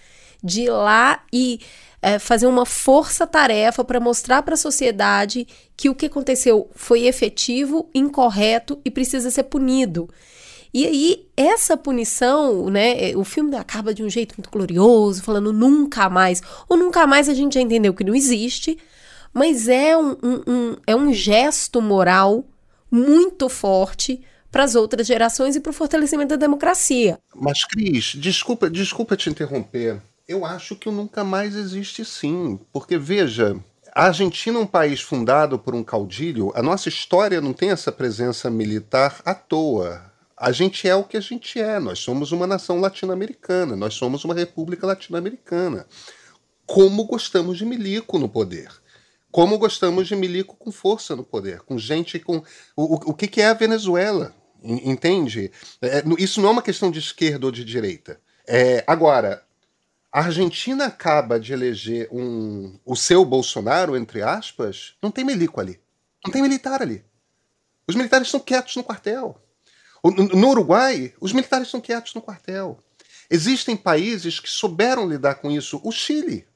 [0.44, 1.60] de ir lá e
[2.06, 5.44] é, fazer uma força-tarefa para mostrar para a sociedade
[5.76, 10.08] que o que aconteceu foi efetivo, incorreto e precisa ser punido.
[10.72, 13.16] E aí, essa punição, né?
[13.16, 16.40] O filme acaba de um jeito muito glorioso, falando nunca mais.
[16.68, 18.78] Ou nunca mais a gente já entendeu que não existe,
[19.34, 22.44] mas é um, um, um é um gesto moral
[22.88, 27.18] muito forte para as outras gerações e para o fortalecimento da democracia.
[27.34, 30.00] Mas, Cris, desculpa, desculpa te interromper.
[30.28, 33.56] Eu acho que o nunca mais existe sim, porque veja,
[33.94, 37.92] a Argentina é um país fundado por um caudilho, a nossa história não tem essa
[37.92, 40.12] presença militar à toa.
[40.36, 44.24] A gente é o que a gente é, nós somos uma nação latino-americana, nós somos
[44.24, 45.86] uma república latino-americana.
[46.66, 48.68] Como gostamos de milico no poder.
[49.30, 52.38] Como gostamos de milico com força no poder, com gente com.
[52.76, 54.34] O, o, o que, é a Venezuela?
[54.62, 55.52] Entende?
[55.80, 58.20] É, isso não é uma questão de esquerda ou de direita.
[58.46, 59.45] É, agora,
[60.16, 65.78] a Argentina acaba de eleger um, o seu Bolsonaro, entre aspas, não tem milico ali.
[66.24, 67.04] Não tem militar ali.
[67.86, 69.38] Os militares estão quietos no quartel.
[70.02, 72.78] No Uruguai, os militares estão quietos no quartel.
[73.28, 75.82] Existem países que souberam lidar com isso.
[75.84, 76.48] O Chile.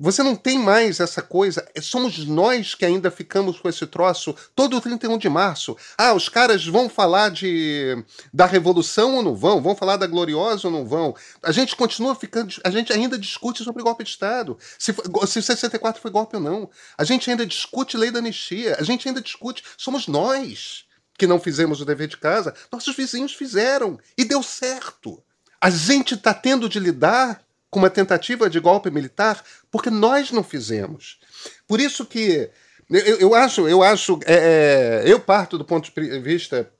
[0.00, 1.66] Você não tem mais essa coisa.
[1.74, 5.76] É, somos nós que ainda ficamos com esse troço todo 31 de março.
[5.96, 9.60] Ah, os caras vão falar de da revolução ou não vão?
[9.60, 11.16] Vão falar da gloriosa ou não vão?
[11.42, 12.54] A gente continua ficando.
[12.62, 14.56] A gente ainda discute sobre golpe de Estado.
[14.78, 14.94] Se,
[15.26, 16.70] se 64 foi golpe ou não.
[16.96, 18.76] A gente ainda discute lei da anistia.
[18.78, 19.64] A gente ainda discute.
[19.76, 20.84] Somos nós
[21.18, 22.54] que não fizemos o dever de casa.
[22.70, 23.98] Nossos vizinhos fizeram.
[24.16, 25.20] E deu certo.
[25.60, 30.42] A gente está tendo de lidar com uma tentativa de golpe militar porque nós não
[30.42, 31.18] fizemos.
[31.66, 32.50] Por isso que
[32.90, 36.70] eu, eu acho, eu acho, é, é, eu parto do ponto de vista,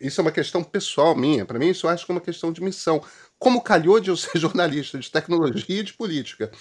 [0.00, 1.44] isso é uma questão pessoal minha.
[1.44, 3.02] Para mim, isso eu acho que é uma questão de missão.
[3.38, 6.52] Como calhou de eu ser jornalista de tecnologia e de política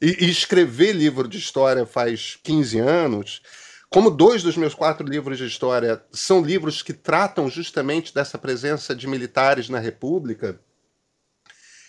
[0.00, 3.42] e, e escrever livro de história faz 15 anos,
[3.90, 8.94] como dois dos meus quatro livros de história são livros que tratam justamente dessa presença
[8.94, 10.58] de militares na República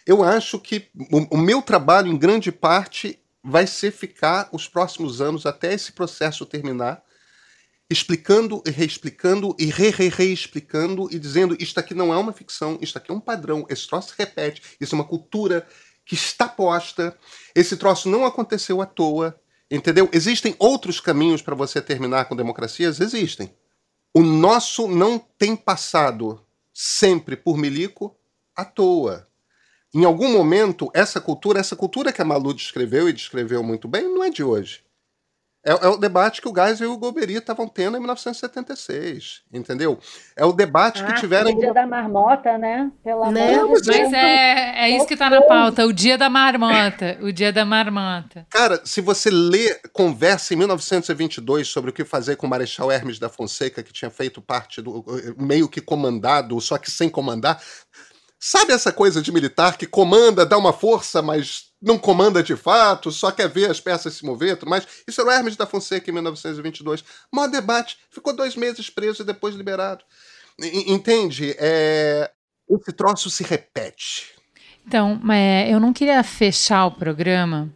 [0.06, 5.22] eu acho que o, o meu trabalho, em grande parte, vai ser ficar os próximos
[5.22, 7.04] anos até esse processo terminar,
[7.90, 13.12] explicando e reexplicando e re-re-reexplicando e dizendo isto aqui não é uma ficção, isto aqui
[13.12, 15.68] é um padrão, esse troço se repete, isso é uma cultura
[16.06, 17.18] que está posta,
[17.54, 19.40] esse troço não aconteceu à toa,
[19.70, 20.10] entendeu?
[20.12, 23.00] Existem outros caminhos para você terminar com democracias?
[23.00, 23.54] Existem.
[24.14, 28.16] O nosso não tem passado sempre por milico
[28.56, 29.28] à toa.
[29.94, 34.04] Em algum momento, essa cultura, essa cultura que a Malu descreveu e descreveu muito bem,
[34.04, 34.82] não é de hoje.
[35.66, 39.98] É, é o debate que o Geisel e o Goberi estavam tendo em 1976, entendeu?
[40.36, 41.50] É o debate ah, que tiveram...
[41.50, 42.92] O dia da marmota, né?
[43.02, 43.56] Pelo né?
[43.56, 44.12] amor de Deus.
[44.12, 47.64] Mas é, é isso que está na pauta, o dia da marmota, o dia da
[47.64, 48.46] marmota.
[48.50, 53.18] Cara, se você lê conversa em 1922 sobre o que fazer com o Marechal Hermes
[53.18, 55.06] da Fonseca, que tinha feito parte do...
[55.38, 57.62] meio que comandado, só que sem comandar,
[58.46, 63.10] Sabe essa coisa de militar que comanda, dá uma força, mas não comanda de fato,
[63.10, 64.60] só quer ver as peças se mover?
[64.66, 67.06] Mas isso era o Hermes da Fonseca em 1922.
[67.32, 70.04] Maior debate, ficou dois meses preso e depois liberado.
[70.60, 71.56] Entende?
[71.58, 72.30] É...
[72.70, 74.34] Esse troço se repete.
[74.86, 77.72] Então, é, eu não queria fechar o programa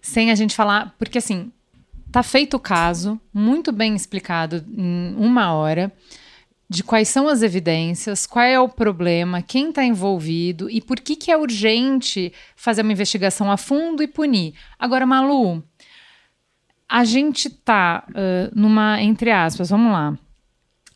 [0.00, 1.50] sem a gente falar, porque assim,
[2.12, 5.92] tá feito o caso, muito bem explicado em uma hora
[6.68, 11.14] de quais são as evidências, qual é o problema, quem está envolvido e por que,
[11.14, 14.54] que é urgente fazer uma investigação a fundo e punir.
[14.78, 15.62] Agora, Malu,
[16.88, 20.18] a gente está uh, numa, entre aspas, vamos lá,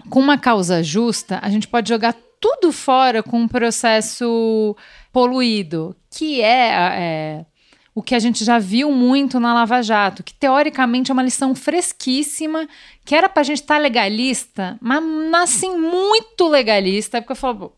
[0.09, 4.77] com uma causa justa, a gente pode jogar tudo fora com um processo
[5.13, 7.47] poluído, que é, é
[7.95, 11.55] o que a gente já viu muito na Lava Jato, que teoricamente é uma lição
[11.55, 12.69] fresquíssima,
[13.05, 15.03] que era para a gente estar tá legalista, mas
[15.35, 17.75] assim, muito legalista, porque eu falo,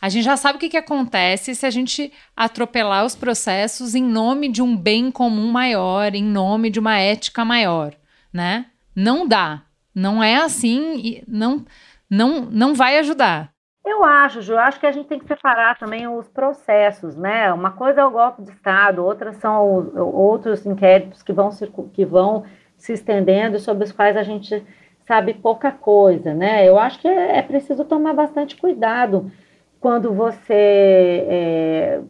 [0.00, 4.04] a gente já sabe o que, que acontece se a gente atropelar os processos em
[4.04, 7.94] nome de um bem comum maior, em nome de uma ética maior,
[8.32, 8.66] né?
[8.94, 9.62] Não dá.
[9.94, 11.64] Não é assim, não,
[12.08, 13.55] não, não vai ajudar.
[13.86, 17.52] Eu acho, Ju, eu acho que a gente tem que separar também os processos, né?
[17.52, 21.70] Uma coisa é o golpe de Estado, outras são os, outros inquéritos que vão, se,
[21.92, 22.42] que vão
[22.76, 24.60] se estendendo, sobre os quais a gente
[25.06, 26.68] sabe pouca coisa, né?
[26.68, 29.30] Eu acho que é, é preciso tomar bastante cuidado
[29.78, 32.00] quando você é,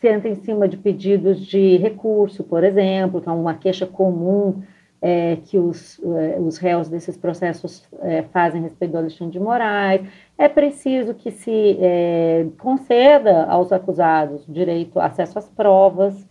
[0.00, 4.62] senta em cima de pedidos de recurso, por exemplo, que é uma queixa comum
[5.00, 10.06] é, que os, é, os réus desses processos é, fazem respeito do Alexandre de Moraes.
[10.38, 16.26] É preciso que se é, conceda aos acusados direito acesso às provas,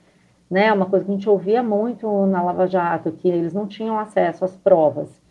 [0.49, 0.71] né?
[0.73, 4.43] Uma coisa que a gente ouvia muito na Lava Jato, que eles não tinham acesso
[4.43, 5.21] às provas.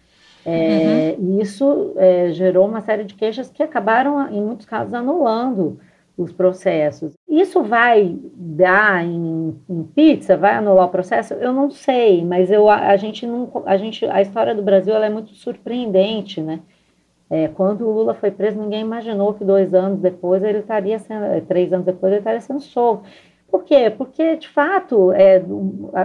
[0.44, 1.38] É, uhum.
[1.38, 5.78] E isso é, gerou uma série de queixas que acabaram, em muitos casos, anulando
[6.16, 7.14] os processos.
[7.28, 11.34] Isso vai dar em, em, pizza, vai anular o processo?
[11.34, 14.94] Eu não sei, mas eu, a, a gente não, a gente, a história do Brasil
[14.94, 16.60] é muito surpreendente, né?
[17.30, 21.40] É, quando o Lula foi preso, ninguém imaginou que dois anos depois ele estaria sendo,
[21.46, 23.08] três anos depois ele estaria sendo solto.
[23.50, 23.90] Por quê?
[23.90, 25.42] Porque, de fato, é,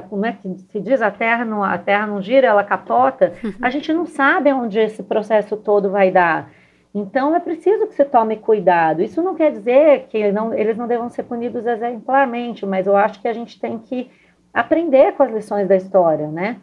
[0.10, 3.34] como é que se diz, a terra, não, a terra não gira, ela capota.
[3.62, 6.51] A gente não sabe onde esse processo todo vai dar.
[6.94, 9.02] Então, é preciso que você tome cuidado.
[9.02, 13.22] Isso não quer dizer que não, eles não devam ser punidos exemplarmente, mas eu acho
[13.22, 14.10] que a gente tem que
[14.54, 16.58] aprender com as lições da história, né?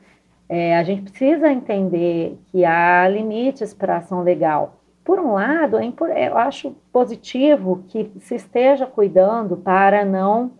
[0.48, 4.76] É, a gente precisa entender que há limites para a ação legal.
[5.04, 10.52] Por um lado, é, eu acho positivo que se esteja cuidando para não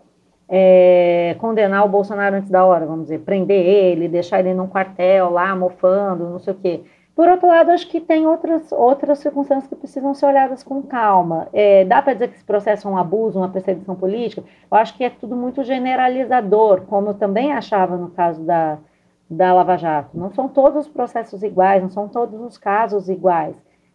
[0.49, 5.31] é, condenar o Bolsonaro antes da hora, vamos dizer, prender ele, deixar ele num quartel
[5.31, 6.81] lá, mofando, não sei o quê.
[7.15, 11.49] Por outro lado, acho que tem outras, outras circunstâncias que precisam ser olhadas com calma.
[11.53, 14.43] É, dá para dizer que esse processo é um abuso, uma perseguição política?
[14.71, 18.79] Eu acho que é tudo muito generalizador, como eu também achava no caso da,
[19.31, 20.19] da Lava Jato.
[20.19, 23.55] Não são todos os processos iguais, não são todos os casos iguais.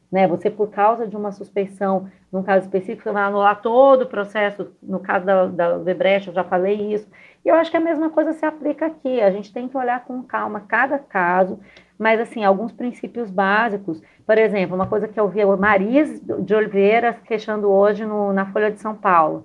[0.10, 0.26] Né?
[0.28, 4.72] Você, por causa de uma suspeição, num caso específico, você vai anular todo o processo.
[4.82, 7.08] No caso da, da Odebrecht, eu já falei isso.
[7.44, 9.22] E eu acho que a mesma coisa se aplica aqui.
[9.22, 11.60] A gente tem que olhar com calma cada caso,
[12.00, 14.02] mas, assim, alguns princípios básicos.
[14.26, 18.46] Por exemplo, uma coisa que eu vi o Maris de Oliveira queixando hoje no, na
[18.46, 19.44] Folha de São Paulo.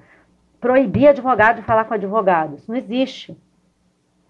[0.61, 2.69] Proibir advogado de falar com advogados.
[2.69, 3.37] Não existe.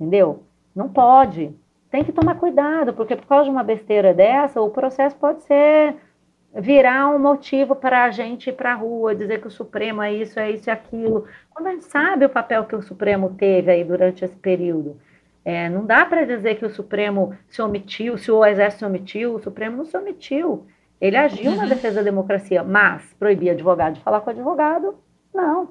[0.01, 0.43] Entendeu?
[0.75, 1.55] Não pode.
[1.91, 5.95] Tem que tomar cuidado, porque por causa de uma besteira dessa, o processo pode ser
[6.55, 10.13] virar um motivo para a gente ir para a rua, dizer que o Supremo é
[10.15, 11.27] isso, é isso e aquilo.
[11.51, 14.97] Quando a gente sabe o papel que o Supremo teve aí durante esse período.
[15.45, 19.35] É, não dá para dizer que o Supremo se omitiu, se o Exército se omitiu,
[19.35, 20.67] o Supremo não se omitiu.
[21.01, 21.57] Ele agiu uhum.
[21.59, 24.95] na defesa da democracia, mas proibir advogado de falar com advogado,
[25.35, 25.69] não.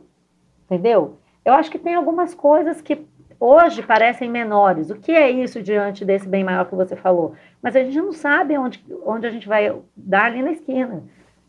[0.66, 1.18] Entendeu?
[1.44, 3.06] Eu acho que tem algumas coisas que
[3.40, 4.90] hoje parecem menores.
[4.90, 7.34] O que é isso diante desse bem maior que você falou?
[7.62, 11.04] Mas a gente não sabe onde, onde a gente vai dar ali na esquina.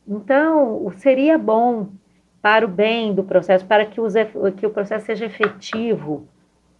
[0.07, 1.89] Então, seria bom
[2.41, 4.14] para o bem do processo, para que, os,
[4.57, 6.29] que o processo seja efetivo,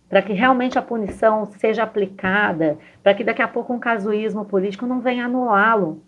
[0.09, 4.87] para que realmente a punição seja aplicada, para que daqui a pouco um casuísmo político
[4.87, 6.03] não venha anulá-lo.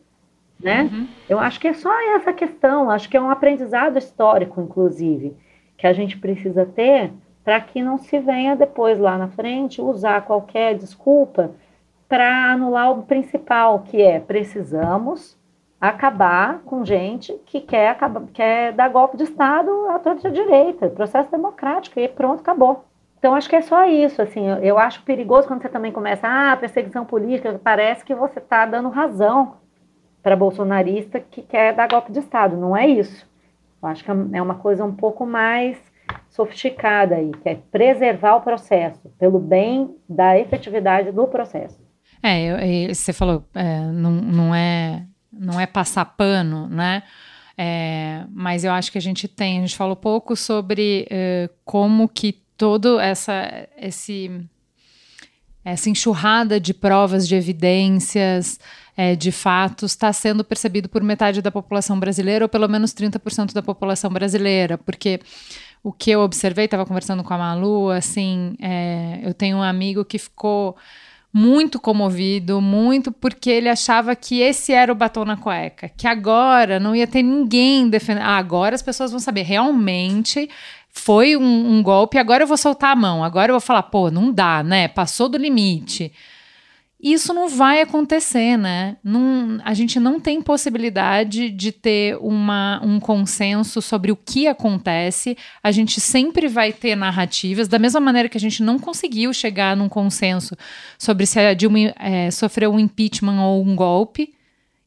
[0.61, 0.88] Né?
[0.90, 1.09] Uhum.
[1.28, 5.36] Eu acho que é só essa questão, acho que é um aprendizado histórico, inclusive,
[5.76, 7.12] que a gente precisa ter
[7.44, 11.53] para que não se venha depois lá na frente usar qualquer desculpa
[12.09, 15.36] para anular o principal, que é precisamos
[15.80, 21.30] acabar com gente que quer, acabar, quer dar golpe de Estado à torta direita, processo
[21.30, 22.84] democrático, e pronto, acabou.
[23.26, 26.56] Então, acho que é só isso, assim, eu, acho perigoso quando você também começa, ah,
[26.56, 29.56] perseguição política, parece que você está dando razão
[30.22, 33.28] para bolsonarista que quer dar golpe de Estado, não é isso.
[33.82, 35.76] Eu acho que é uma coisa um pouco mais
[36.30, 41.84] sofisticada aí, que é preservar o processo, pelo bem da efetividade do processo.
[42.22, 47.02] É, você falou, é, não, não, é, não é passar pano, né?
[47.58, 52.08] É, mas eu acho que a gente tem, a gente falou pouco sobre é, como
[52.08, 54.30] que todo essa, esse,
[55.64, 58.59] essa enxurrada de provas, de evidências,
[58.96, 63.52] é, de fatos está sendo percebido por metade da população brasileira, ou pelo menos 30%
[63.52, 65.20] da população brasileira, porque
[65.82, 70.04] o que eu observei, estava conversando com a Malu, assim, é, eu tenho um amigo
[70.04, 70.76] que ficou
[71.32, 76.80] muito comovido, muito porque ele achava que esse era o batom na cueca, que agora
[76.80, 78.24] não ia ter ninguém defendendo.
[78.24, 80.48] Ah, agora as pessoas vão saber realmente
[80.99, 84.11] foi um, um golpe, agora eu vou soltar a mão, agora eu vou falar, pô,
[84.11, 84.88] não dá, né?
[84.88, 86.12] Passou do limite
[86.99, 88.97] isso não vai acontecer, né?
[89.05, 95.36] Não, a gente não tem possibilidade de ter uma, um consenso sobre o que acontece.
[95.62, 99.76] A gente sempre vai ter narrativas, da mesma maneira que a gente não conseguiu chegar
[99.76, 100.57] num consenso
[100.99, 104.34] sobre se a Dilma é, sofreu um impeachment ou um golpe.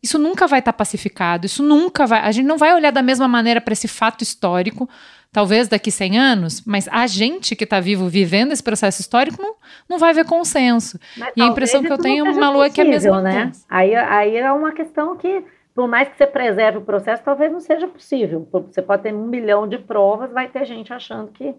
[0.01, 2.21] Isso nunca vai estar tá pacificado, isso nunca vai.
[2.21, 4.89] A gente não vai olhar da mesma maneira para esse fato histórico,
[5.31, 9.55] talvez daqui 100 anos, mas a gente que está vivo vivendo esse processo histórico não,
[9.87, 10.99] não vai ver consenso.
[11.17, 13.43] Mas e a impressão que eu tenho, é que é a mesma né?
[13.43, 13.65] coisa.
[13.69, 17.59] Aí, aí é uma questão que, por mais que você preserve o processo, talvez não
[17.59, 18.47] seja possível.
[18.51, 21.53] Você pode ter um milhão de provas, vai ter gente achando que,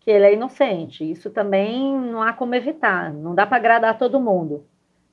[0.00, 1.08] que ele é inocente.
[1.08, 4.64] Isso também não há como evitar, não dá para agradar todo mundo,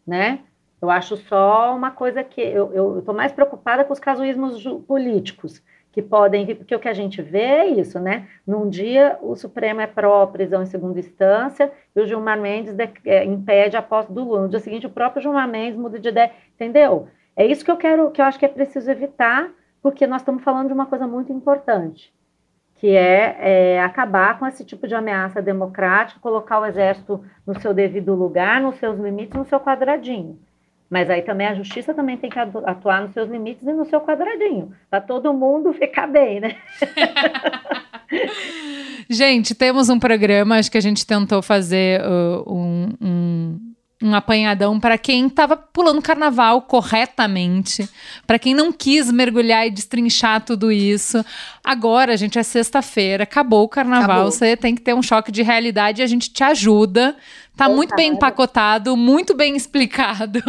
[0.06, 0.40] né?
[0.80, 5.64] Eu acho só uma coisa que eu estou mais preocupada com os casuísmos políticos
[5.94, 8.28] que podem vir, porque o que a gente vê é isso, né?
[8.48, 13.24] Num dia o Supremo é pró-prisão em segunda instância e o Gilmar Mendes de, é,
[13.24, 14.42] impede a posse do Lula.
[14.42, 17.08] No dia seguinte, o próprio Gilmar Mendes muda de ideia, entendeu?
[17.36, 19.52] É isso que eu quero, que eu acho que é preciso evitar,
[19.84, 22.12] porque nós estamos falando de uma coisa muito importante,
[22.74, 27.72] que é, é acabar com esse tipo de ameaça democrática, colocar o exército no seu
[27.72, 30.40] devido lugar, nos seus limites, no seu quadradinho.
[30.94, 34.00] Mas aí também a justiça também tem que atuar nos seus limites e no seu
[34.00, 36.56] quadradinho, para todo mundo ficar bem, né?
[39.10, 43.73] gente, temos um programa, acho que a gente tentou fazer uh, um, um
[44.04, 47.88] um apanhadão para quem estava pulando carnaval corretamente,
[48.28, 51.24] para quem não quis mergulhar e destrinchar tudo isso.
[51.64, 54.32] Agora, gente, é sexta-feira, acabou o carnaval, acabou.
[54.32, 57.16] você tem que ter um choque de realidade e a gente te ajuda.
[57.56, 60.44] Tá muito bem empacotado, muito bem explicado.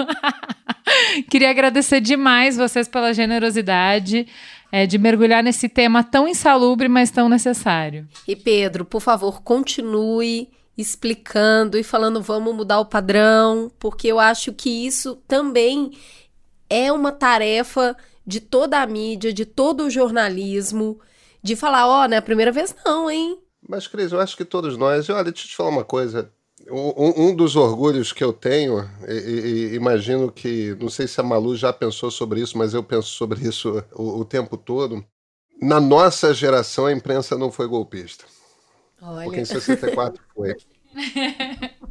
[1.31, 4.27] Queria agradecer demais vocês pela generosidade.
[4.73, 8.09] É, de mergulhar nesse tema tão insalubre, mas tão necessário.
[8.27, 14.53] E Pedro, por favor, continue explicando e falando vamos mudar o padrão, porque eu acho
[14.53, 15.93] que isso também
[16.69, 17.97] é uma tarefa
[18.27, 20.99] de toda a mídia, de todo o jornalismo,
[21.43, 23.39] de falar, ó, oh, não é a primeira vez não, hein?
[23.69, 26.31] Mas, Cris, eu acho que todos nós, olha, deixa eu te falar uma coisa.
[26.71, 31.25] Um, um dos orgulhos que eu tenho, e, e, imagino que, não sei se a
[31.25, 35.05] Malu já pensou sobre isso, mas eu penso sobre isso o, o tempo todo.
[35.61, 38.25] Na nossa geração, a imprensa não foi golpista.
[39.01, 39.25] Olha.
[39.25, 40.55] Porque em 64 foi.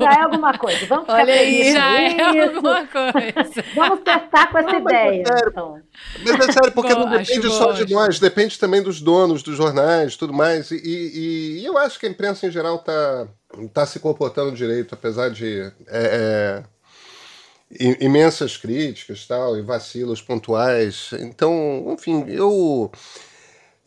[0.00, 0.86] já é alguma coisa.
[0.86, 3.64] Vamos ficar Olha aí, já é alguma coisa.
[3.74, 5.22] Vamos testar com essa não, ideia.
[5.26, 5.82] Mas é sério, então.
[6.24, 10.16] mas é sério porque não depende só de nós, depende também dos donos dos jornais
[10.16, 10.70] tudo mais.
[10.70, 13.28] E, e, e eu acho que a imprensa em geral está
[13.72, 16.62] tá se comportando direito, apesar de é,
[17.70, 21.10] é, imensas críticas tal, e vacilos pontuais.
[21.20, 22.90] Então, enfim, eu.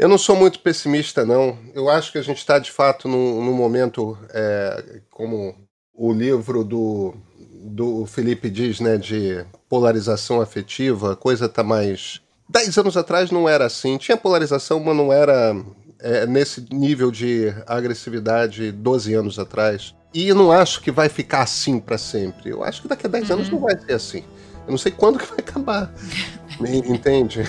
[0.02, 1.56] Eu não sou muito pessimista, não.
[1.76, 5.54] Eu acho que a gente está, de fato, num, num momento, é, como
[5.94, 12.20] o livro do, do Felipe diz, né, de polarização afetiva, a coisa está mais.
[12.50, 14.00] Dez anos atrás não era assim.
[14.00, 15.56] Tinha polarização, mas não era
[16.00, 19.94] é, nesse nível de agressividade 12 anos atrás.
[20.16, 22.50] E eu não acho que vai ficar assim para sempre.
[22.50, 23.36] Eu acho que daqui a 10 uhum.
[23.36, 24.24] anos não vai ser assim.
[24.66, 25.94] Eu não sei quando que vai acabar.
[26.60, 27.48] Entende?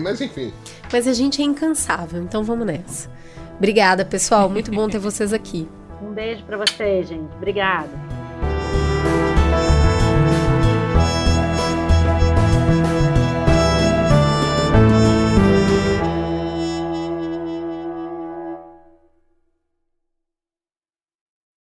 [0.00, 0.52] Mas enfim.
[0.92, 3.10] Mas a gente é incansável, então vamos nessa.
[3.56, 4.48] Obrigada, pessoal.
[4.48, 5.68] Muito bom ter vocês aqui.
[6.02, 7.34] Um beijo para vocês, gente.
[7.36, 8.25] Obrigada.